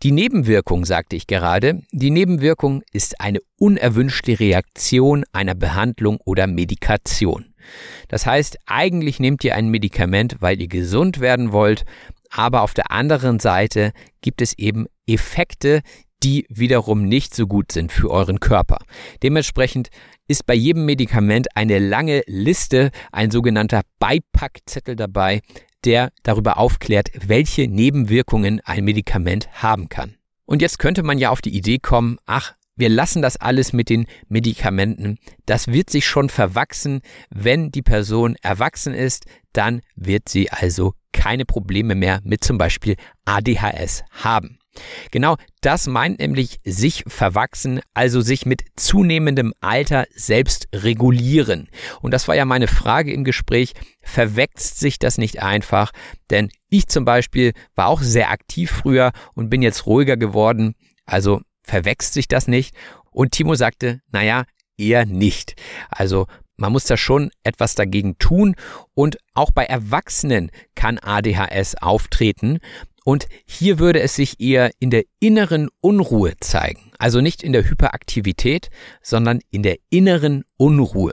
[0.04, 7.52] Die Nebenwirkung, sagte ich gerade, die Nebenwirkung ist eine unerwünschte Reaktion einer Behandlung oder Medikation.
[8.08, 11.84] Das heißt, eigentlich nehmt ihr ein Medikament, weil ihr gesund werden wollt,
[12.30, 15.82] aber auf der anderen Seite gibt es eben Effekte,
[16.22, 18.78] die wiederum nicht so gut sind für euren Körper.
[19.22, 19.88] Dementsprechend
[20.26, 25.40] ist bei jedem Medikament eine lange Liste, ein sogenannter Beipackzettel dabei,
[25.84, 30.16] der darüber aufklärt, welche Nebenwirkungen ein Medikament haben kann.
[30.44, 33.90] Und jetzt könnte man ja auf die Idee kommen, ach, wir lassen das alles mit
[33.90, 35.18] den Medikamenten.
[35.46, 37.00] Das wird sich schon verwachsen.
[37.28, 42.96] Wenn die Person erwachsen ist, dann wird sie also keine Probleme mehr mit zum Beispiel
[43.24, 44.58] ADHS haben.
[45.10, 51.68] Genau das meint nämlich sich verwachsen, also sich mit zunehmendem Alter selbst regulieren.
[52.00, 53.72] Und das war ja meine Frage im Gespräch,
[54.02, 55.90] verwächst sich das nicht einfach?
[56.30, 60.74] Denn ich zum Beispiel war auch sehr aktiv früher und bin jetzt ruhiger geworden.
[61.04, 62.74] Also verwächst sich das nicht?
[63.10, 64.44] Und Timo sagte, naja,
[64.76, 65.54] eher nicht.
[65.90, 68.56] Also man muss da schon etwas dagegen tun
[68.94, 72.58] und auch bei Erwachsenen kann ADHS auftreten
[73.04, 76.90] und hier würde es sich eher in der inneren Unruhe zeigen.
[76.98, 78.70] Also nicht in der Hyperaktivität,
[79.02, 81.12] sondern in der inneren Unruhe.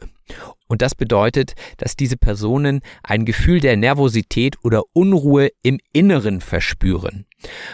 [0.68, 7.28] Und das bedeutet, dass diese Personen ein Gefühl der Nervosität oder Unruhe im Inneren verspüren.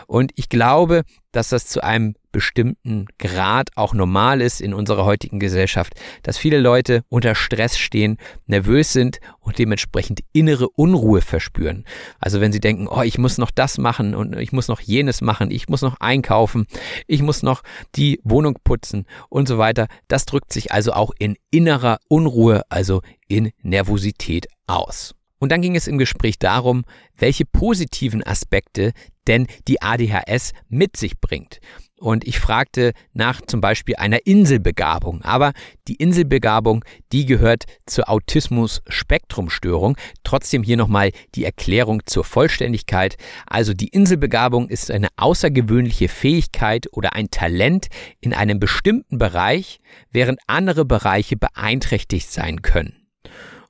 [0.08, 5.40] Und ich glaube, dass das zu einem bestimmten Grad auch normal ist in unserer heutigen
[5.40, 11.86] Gesellschaft, dass viele Leute unter Stress stehen, nervös sind und dementsprechend innere Unruhe verspüren.
[12.20, 15.22] Also wenn sie denken, oh, ich muss noch das machen und ich muss noch jenes
[15.22, 16.66] machen, ich muss noch einkaufen,
[17.08, 17.64] ich muss noch
[17.96, 23.02] die Wohnung putzen und so weiter, das drückt sich also auch in innerer Unruhe, also
[23.28, 25.16] in Nervosität aus.
[25.42, 26.84] Und dann ging es im Gespräch darum,
[27.18, 28.94] welche positiven Aspekte
[29.28, 31.60] denn die ADHS mit sich bringt.
[32.02, 35.22] Und ich fragte nach zum Beispiel einer Inselbegabung.
[35.22, 35.54] Aber
[35.88, 39.96] die Inselbegabung, die gehört zur Autismus-Spektrumstörung.
[40.24, 43.18] Trotzdem hier nochmal die Erklärung zur Vollständigkeit.
[43.46, 47.86] Also die Inselbegabung ist eine außergewöhnliche Fähigkeit oder ein Talent
[48.20, 49.80] in einem bestimmten Bereich,
[50.10, 52.96] während andere Bereiche beeinträchtigt sein können.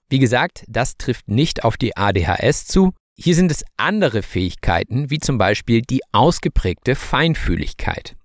[0.08, 5.20] Wie gesagt, das trifft nicht auf die ADHS zu, Hier sind es andere Fähigkeiten, wie
[5.20, 8.16] zum Beispiel die ausgeprägte Feinfühligkeit.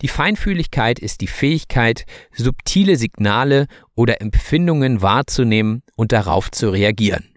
[0.00, 7.28] Die Feinfühligkeit ist die Fähigkeit, subtile Signale oder Empfindungen wahrzunehmen und darauf zu reagieren.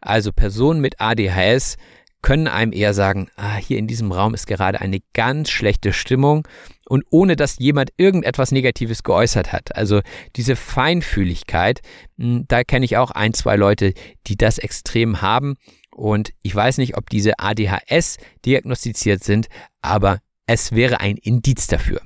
[0.00, 1.76] Also Personen mit ADHS
[2.22, 6.46] können einem eher sagen, ah, hier in diesem Raum ist gerade eine ganz schlechte Stimmung
[6.88, 9.76] und ohne dass jemand irgendetwas Negatives geäußert hat.
[9.76, 10.00] Also
[10.34, 11.80] diese Feinfühligkeit,
[12.18, 13.94] hm, da kenne ich auch ein, zwei Leute,
[14.26, 15.56] die das extrem haben
[15.96, 19.48] und ich weiß nicht, ob diese ADHS diagnostiziert sind,
[19.80, 22.02] aber es wäre ein Indiz dafür.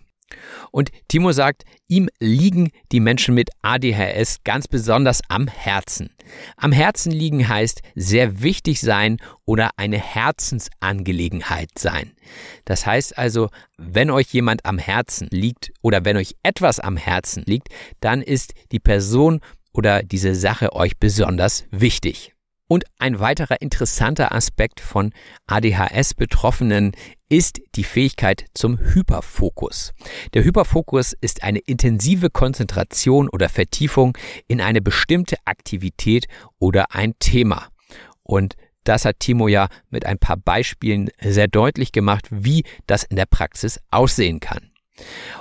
[0.71, 6.15] Und Timo sagt, ihm liegen die Menschen mit ADHS ganz besonders am Herzen.
[6.57, 12.13] Am Herzen liegen heißt sehr wichtig sein oder eine Herzensangelegenheit sein.
[12.65, 17.43] Das heißt also, wenn euch jemand am Herzen liegt oder wenn euch etwas am Herzen
[17.45, 19.41] liegt, dann ist die Person
[19.73, 22.35] oder diese Sache euch besonders wichtig.
[22.73, 25.13] Und ein weiterer interessanter Aspekt von
[25.49, 26.93] ADHS-Betroffenen
[27.29, 29.93] ist die Fähigkeit zum Hyperfokus.
[30.35, 34.17] Der Hyperfokus ist eine intensive Konzentration oder Vertiefung
[34.47, 36.29] in eine bestimmte Aktivität
[36.61, 37.67] oder ein Thema.
[38.23, 38.55] Und
[38.85, 43.27] das hat Timo ja mit ein paar Beispielen sehr deutlich gemacht, wie das in der
[43.27, 44.71] Praxis aussehen kann.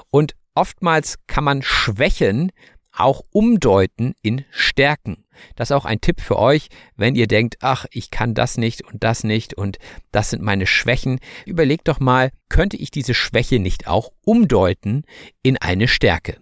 [0.09, 2.51] Und oftmals kann man Schwächen
[2.91, 5.25] auch umdeuten in Stärken.
[5.55, 8.83] Das ist auch ein Tipp für euch, wenn ihr denkt, ach, ich kann das nicht
[8.83, 9.77] und das nicht und
[10.11, 11.19] das sind meine Schwächen.
[11.45, 15.03] Überlegt doch mal, könnte ich diese Schwäche nicht auch umdeuten
[15.43, 16.37] in eine Stärke?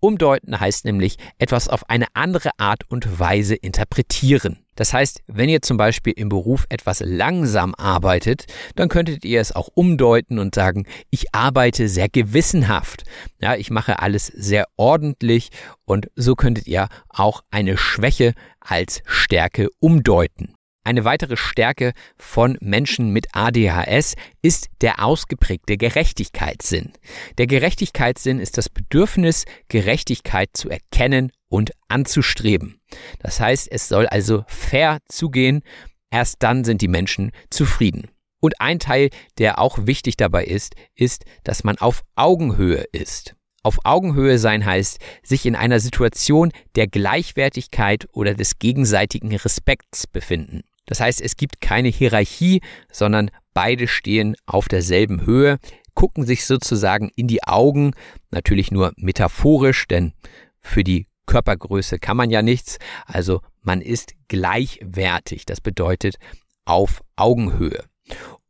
[0.00, 4.65] Umdeuten heißt nämlich etwas auf eine andere Art und Weise interpretieren.
[4.76, 8.46] Das heißt, wenn ihr zum Beispiel im Beruf etwas langsam arbeitet,
[8.76, 13.04] dann könntet ihr es auch umdeuten und sagen, ich arbeite sehr gewissenhaft.
[13.40, 15.50] Ja, ich mache alles sehr ordentlich
[15.84, 20.54] und so könntet ihr auch eine Schwäche als Stärke umdeuten.
[20.86, 26.92] Eine weitere Stärke von Menschen mit ADHS ist der ausgeprägte Gerechtigkeitssinn.
[27.38, 32.80] Der Gerechtigkeitssinn ist das Bedürfnis, Gerechtigkeit zu erkennen und anzustreben.
[33.20, 35.62] Das heißt, es soll also fair zugehen,
[36.10, 38.08] erst dann sind die Menschen zufrieden.
[38.40, 43.34] Und ein Teil, der auch wichtig dabei ist, ist, dass man auf Augenhöhe ist.
[43.62, 50.62] Auf Augenhöhe sein heißt, sich in einer Situation der Gleichwertigkeit oder des gegenseitigen Respekts befinden.
[50.84, 52.60] Das heißt, es gibt keine Hierarchie,
[52.92, 55.58] sondern beide stehen auf derselben Höhe,
[55.94, 57.92] gucken sich sozusagen in die Augen,
[58.30, 60.12] natürlich nur metaphorisch, denn
[60.60, 66.16] für die Körpergröße kann man ja nichts, also man ist gleichwertig, das bedeutet
[66.64, 67.84] auf Augenhöhe.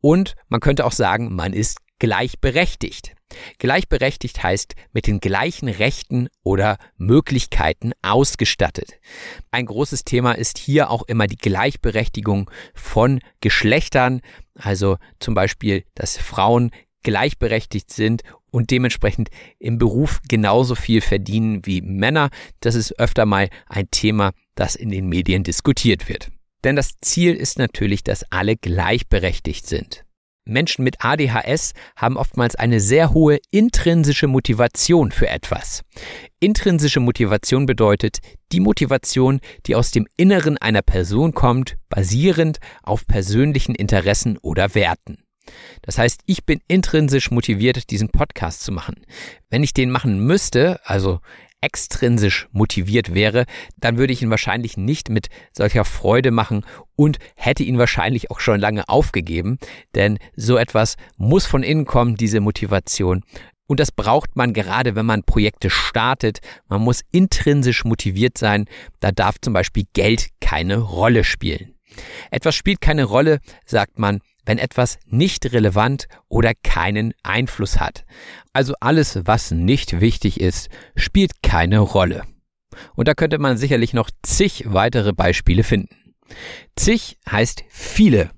[0.01, 3.13] Und man könnte auch sagen, man ist gleichberechtigt.
[3.57, 8.93] Gleichberechtigt heißt mit den gleichen Rechten oder Möglichkeiten ausgestattet.
[9.51, 14.21] Ein großes Thema ist hier auch immer die Gleichberechtigung von Geschlechtern,
[14.55, 16.71] also zum Beispiel, dass Frauen
[17.03, 19.29] gleichberechtigt sind und dementsprechend
[19.59, 22.29] im Beruf genauso viel verdienen wie Männer.
[22.59, 26.29] Das ist öfter mal ein Thema, das in den Medien diskutiert wird.
[26.63, 30.03] Denn das Ziel ist natürlich, dass alle gleichberechtigt sind.
[30.47, 35.83] Menschen mit ADHS haben oftmals eine sehr hohe intrinsische Motivation für etwas.
[36.39, 38.19] Intrinsische Motivation bedeutet
[38.51, 45.17] die Motivation, die aus dem Inneren einer Person kommt, basierend auf persönlichen Interessen oder Werten.
[45.81, 48.95] Das heißt, ich bin intrinsisch motiviert, diesen Podcast zu machen.
[49.49, 51.19] Wenn ich den machen müsste, also
[51.61, 53.45] extrinsisch motiviert wäre,
[53.77, 58.39] dann würde ich ihn wahrscheinlich nicht mit solcher Freude machen und hätte ihn wahrscheinlich auch
[58.39, 59.57] schon lange aufgegeben,
[59.95, 63.23] denn so etwas muss von innen kommen, diese Motivation.
[63.67, 66.39] Und das braucht man gerade, wenn man Projekte startet.
[66.69, 68.65] Man muss intrinsisch motiviert sein.
[69.01, 71.75] Da darf zum Beispiel Geld keine Rolle spielen.
[72.31, 78.05] Etwas spielt keine Rolle, sagt man, wenn etwas nicht relevant oder keinen Einfluss hat.
[78.53, 82.23] Also alles, was nicht wichtig ist, spielt keine Rolle.
[82.95, 86.13] Und da könnte man sicherlich noch zig weitere Beispiele finden.
[86.75, 88.31] Zig heißt viele.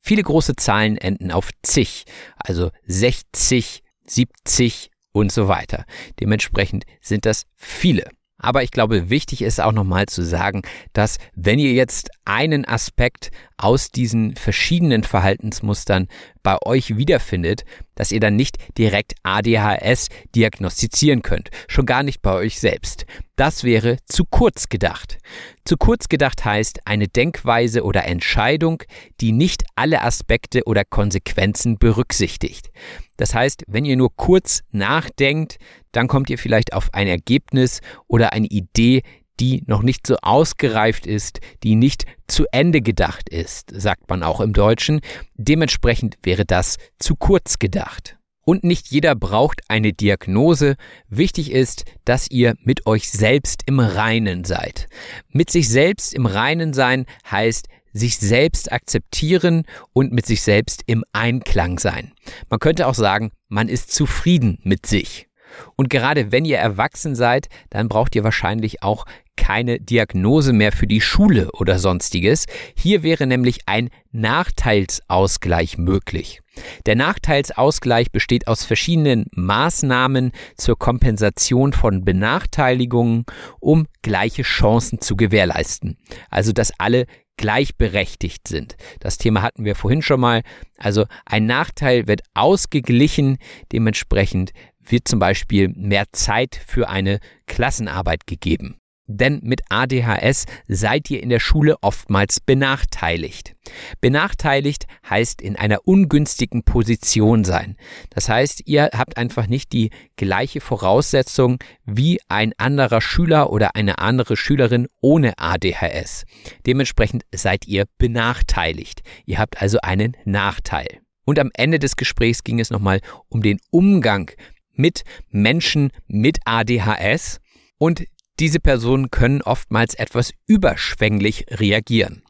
[0.00, 2.04] Viele große Zahlen enden auf zig,
[2.36, 5.84] also 60, 70 und so weiter.
[6.20, 8.10] Dementsprechend sind das viele.
[8.36, 13.30] Aber ich glaube, wichtig ist auch nochmal zu sagen, dass wenn ihr jetzt einen Aspekt
[13.56, 16.08] aus diesen verschiedenen Verhaltensmustern
[16.42, 22.34] bei euch wiederfindet, dass ihr dann nicht direkt ADHS diagnostizieren könnt, schon gar nicht bei
[22.34, 23.06] euch selbst.
[23.36, 25.18] Das wäre zu kurz gedacht.
[25.64, 28.82] Zu kurz gedacht heißt eine Denkweise oder Entscheidung,
[29.20, 32.70] die nicht alle Aspekte oder Konsequenzen berücksichtigt.
[33.16, 35.58] Das heißt, wenn ihr nur kurz nachdenkt,
[35.92, 39.02] dann kommt ihr vielleicht auf ein Ergebnis oder eine Idee,
[39.40, 44.40] die noch nicht so ausgereift ist, die nicht zu Ende gedacht ist, sagt man auch
[44.40, 45.00] im Deutschen.
[45.34, 48.16] Dementsprechend wäre das zu kurz gedacht.
[48.44, 50.76] Und nicht jeder braucht eine Diagnose.
[51.08, 54.86] Wichtig ist, dass ihr mit euch selbst im Reinen seid.
[55.30, 61.04] Mit sich selbst im Reinen sein heißt, sich selbst akzeptieren und mit sich selbst im
[61.12, 62.12] Einklang sein.
[62.50, 65.28] Man könnte auch sagen, man ist zufrieden mit sich.
[65.76, 69.06] Und gerade wenn ihr erwachsen seid, dann braucht ihr wahrscheinlich auch
[69.36, 72.46] keine Diagnose mehr für die Schule oder sonstiges.
[72.76, 76.40] Hier wäre nämlich ein Nachteilsausgleich möglich.
[76.86, 83.24] Der Nachteilsausgleich besteht aus verschiedenen Maßnahmen zur Kompensation von Benachteiligungen,
[83.60, 85.98] um gleiche Chancen zu gewährleisten.
[86.30, 87.06] Also dass alle
[87.36, 88.76] gleichberechtigt sind.
[89.00, 90.42] Das Thema hatten wir vorhin schon mal.
[90.78, 93.38] Also ein Nachteil wird ausgeglichen,
[93.72, 98.76] dementsprechend wird zum Beispiel mehr Zeit für eine Klassenarbeit gegeben.
[99.06, 103.54] Denn mit ADHS seid ihr in der Schule oftmals benachteiligt.
[104.00, 107.76] Benachteiligt heißt in einer ungünstigen Position sein.
[108.10, 113.98] Das heißt, ihr habt einfach nicht die gleiche Voraussetzung wie ein anderer Schüler oder eine
[113.98, 116.24] andere Schülerin ohne ADHS.
[116.66, 119.02] Dementsprechend seid ihr benachteiligt.
[119.26, 121.00] Ihr habt also einen Nachteil.
[121.26, 124.30] Und am Ende des Gesprächs ging es nochmal um den Umgang
[124.72, 127.40] mit Menschen mit ADHS
[127.78, 128.04] und
[128.40, 132.22] diese Personen können oftmals etwas überschwänglich reagieren.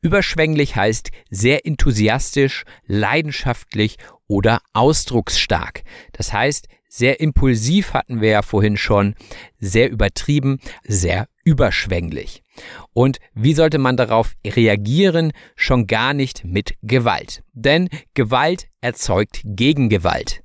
[0.00, 3.96] Überschwänglich heißt sehr enthusiastisch, leidenschaftlich
[4.26, 5.82] oder ausdrucksstark.
[6.12, 9.14] Das heißt, sehr impulsiv hatten wir ja vorhin schon,
[9.58, 12.43] sehr übertrieben, sehr überschwänglich.
[12.92, 15.32] Und wie sollte man darauf reagieren?
[15.56, 17.42] Schon gar nicht mit Gewalt.
[17.52, 20.42] Denn Gewalt erzeugt Gegengewalt.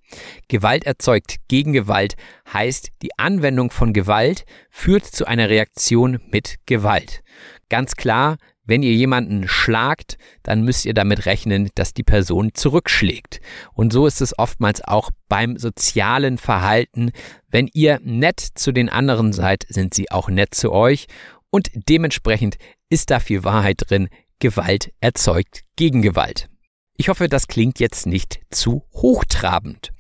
[0.47, 2.15] Gewalt erzeugt Gegengewalt
[2.51, 7.21] heißt, die Anwendung von Gewalt führt zu einer Reaktion mit Gewalt.
[7.69, 8.37] Ganz klar,
[8.69, 13.41] wenn ihr jemanden schlagt, dann müsst ihr damit rechnen, dass die Person zurückschlägt.
[13.73, 17.09] Und so ist es oftmals auch beim sozialen Verhalten.
[17.49, 21.07] Wenn ihr nett zu den anderen seid, sind sie auch nett zu euch.
[21.51, 22.57] Und dementsprechend
[22.89, 24.09] ist da viel Wahrheit drin.
[24.39, 26.49] Gewalt erzeugt Gegengewalt.
[26.95, 29.91] Ich hoffe, das klingt jetzt nicht zu hochtrabend.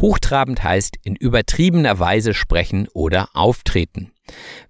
[0.00, 4.12] Hochtrabend heißt in übertriebener Weise sprechen oder auftreten.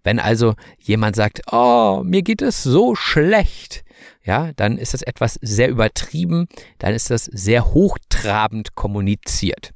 [0.05, 3.84] Wenn also jemand sagt, oh, mir geht es so schlecht,
[4.22, 6.47] ja, dann ist das etwas sehr übertrieben,
[6.78, 9.72] dann ist das sehr hochtrabend kommuniziert.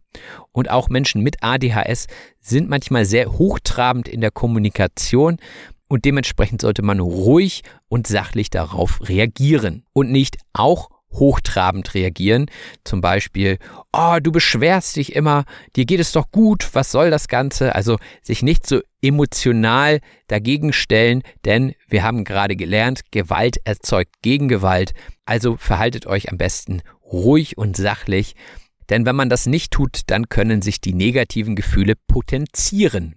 [0.52, 2.06] Und auch Menschen mit ADHS
[2.40, 5.38] sind manchmal sehr hochtrabend in der Kommunikation
[5.92, 12.46] und dementsprechend sollte man ruhig und sachlich darauf reagieren und nicht auch hochtrabend reagieren.
[12.82, 13.58] Zum Beispiel,
[13.92, 15.44] oh, du beschwerst dich immer,
[15.76, 17.74] dir geht es doch gut, was soll das Ganze?
[17.74, 24.94] Also sich nicht so emotional dagegen stellen, denn wir haben gerade gelernt, Gewalt erzeugt Gegengewalt.
[25.26, 28.34] Also verhaltet euch am besten ruhig und sachlich.
[28.90, 33.16] Denn wenn man das nicht tut, dann können sich die negativen Gefühle potenzieren.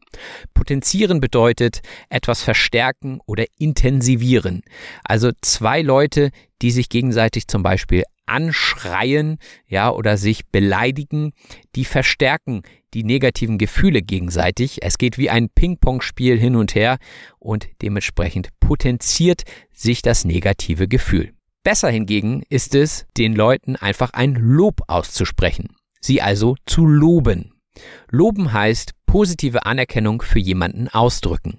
[0.53, 4.61] Potenzieren bedeutet etwas verstärken oder intensivieren.
[5.03, 9.37] Also zwei Leute, die sich gegenseitig zum Beispiel anschreien,
[9.67, 11.33] ja, oder sich beleidigen,
[11.75, 12.63] die verstärken
[12.93, 14.79] die negativen Gefühle gegenseitig.
[14.81, 16.97] Es geht wie ein Ping-Pong-Spiel hin und her
[17.39, 19.43] und dementsprechend potenziert
[19.73, 21.34] sich das negative Gefühl.
[21.65, 27.55] Besser hingegen ist es, den Leuten einfach ein Lob auszusprechen, sie also zu loben.
[28.07, 31.57] Loben heißt positive Anerkennung für jemanden ausdrücken.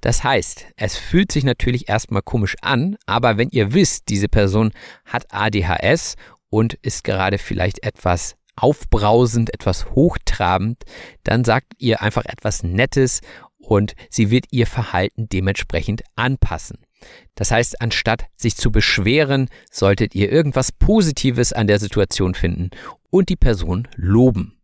[0.00, 4.72] Das heißt, es fühlt sich natürlich erstmal komisch an, aber wenn ihr wisst, diese Person
[5.04, 6.16] hat ADHS
[6.50, 10.82] und ist gerade vielleicht etwas aufbrausend, etwas hochtrabend,
[11.22, 13.20] dann sagt ihr einfach etwas Nettes
[13.58, 16.85] und sie wird ihr Verhalten dementsprechend anpassen.
[17.34, 22.70] Das heißt, anstatt sich zu beschweren, solltet ihr irgendwas Positives an der Situation finden
[23.10, 24.58] und die Person loben.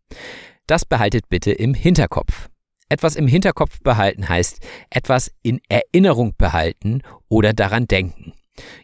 [0.67, 2.49] Das behaltet bitte im Hinterkopf.
[2.89, 4.59] Etwas im Hinterkopf behalten heißt
[4.89, 8.33] etwas in Erinnerung behalten oder daran denken.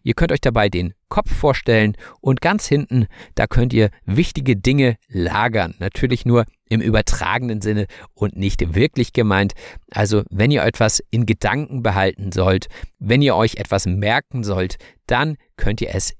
[0.03, 4.97] Ihr könnt euch dabei den Kopf vorstellen und ganz hinten, da könnt ihr wichtige Dinge
[5.07, 5.75] lagern.
[5.79, 9.53] Natürlich nur im übertragenen Sinne und nicht wirklich gemeint.
[9.91, 12.67] Also wenn ihr etwas in Gedanken behalten sollt,
[12.99, 16.13] wenn ihr euch etwas merken sollt, dann könnt ihr es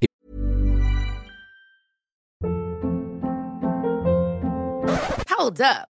[5.40, 5.99] Hold up.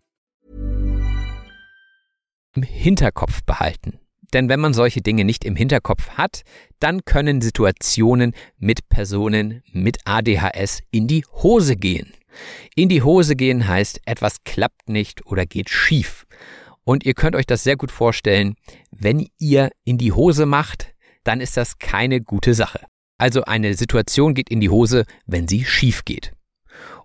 [2.55, 3.99] Im Hinterkopf behalten.
[4.33, 6.43] Denn wenn man solche Dinge nicht im Hinterkopf hat,
[6.79, 12.13] dann können Situationen mit Personen mit ADHS in die Hose gehen.
[12.75, 16.25] In die Hose gehen heißt, etwas klappt nicht oder geht schief.
[16.83, 18.55] Und ihr könnt euch das sehr gut vorstellen,
[18.91, 20.93] wenn ihr in die Hose macht,
[21.23, 22.79] dann ist das keine gute Sache.
[23.17, 26.33] Also eine Situation geht in die Hose, wenn sie schief geht.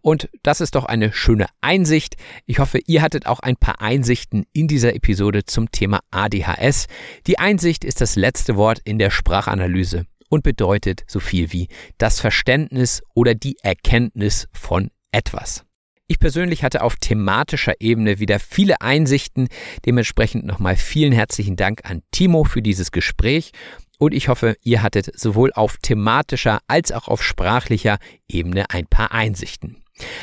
[0.03, 2.17] Und das ist doch eine schöne Einsicht.
[2.47, 6.87] Ich hoffe, ihr hattet auch ein paar Einsichten in dieser Episode zum Thema ADHS.
[7.27, 11.69] Die Einsicht ist das letzte Wort in der Sprachanalyse und bedeutet so viel wie
[11.99, 15.65] das Verständnis oder die Erkenntnis von etwas.
[16.09, 19.49] Ich persönlich hatte auf thematischer Ebene wieder viele Einsichten.
[19.85, 23.51] Dementsprechend nochmal vielen herzlichen Dank an Timo für dieses Gespräch.
[23.99, 29.13] Und ich hoffe, ihr hattet sowohl auf thematischer als auch auf sprachlicher Ebene ein paar
[29.13, 29.83] Einsichten.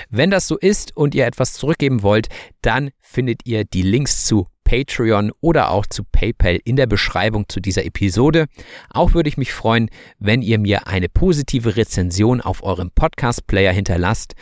[0.10, 2.30] Wenn das so ist und ihr etwas zurückgeben wollt,
[2.64, 7.60] dann findet ihr die Links zu Patreon oder auch zu PayPal in der Beschreibung zu
[7.60, 8.48] dieser Episode.
[8.90, 14.34] Auch würde ich mich freuen, wenn ihr mir eine positive Rezension auf eurem Podcast-Player hinterlasst.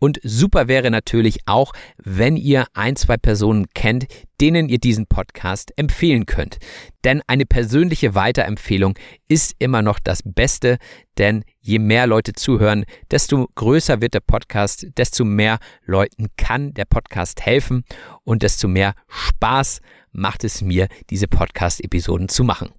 [0.00, 4.06] Und super wäre natürlich auch, wenn ihr ein, zwei Personen kennt,
[4.40, 6.58] denen ihr diesen Podcast empfehlen könnt.
[7.02, 10.78] Denn eine persönliche Weiterempfehlung ist immer noch das Beste,
[11.18, 16.84] denn je mehr Leute zuhören, desto größer wird der Podcast, desto mehr Leuten kann der
[16.84, 17.84] Podcast helfen
[18.24, 19.80] und desto mehr Spaß
[20.12, 22.70] macht es mir, diese Podcast-Episoden zu machen.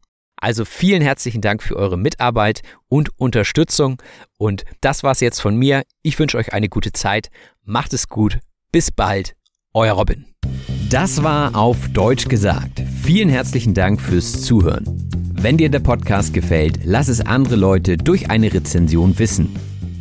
[0.41, 4.01] Also vielen herzlichen Dank für eure Mitarbeit und Unterstützung.
[4.37, 5.83] Und das war's jetzt von mir.
[6.01, 7.29] Ich wünsche euch eine gute Zeit.
[7.65, 8.39] Macht es gut.
[8.71, 9.35] Bis bald.
[9.73, 10.25] Euer Robin.
[10.89, 12.81] Das war auf Deutsch gesagt.
[13.03, 14.85] Vielen herzlichen Dank fürs Zuhören.
[15.33, 19.55] Wenn dir der Podcast gefällt, lass es andere Leute durch eine Rezension wissen.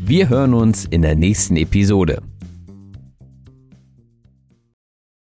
[0.05, 2.22] Wir hören uns in der nächsten Episode.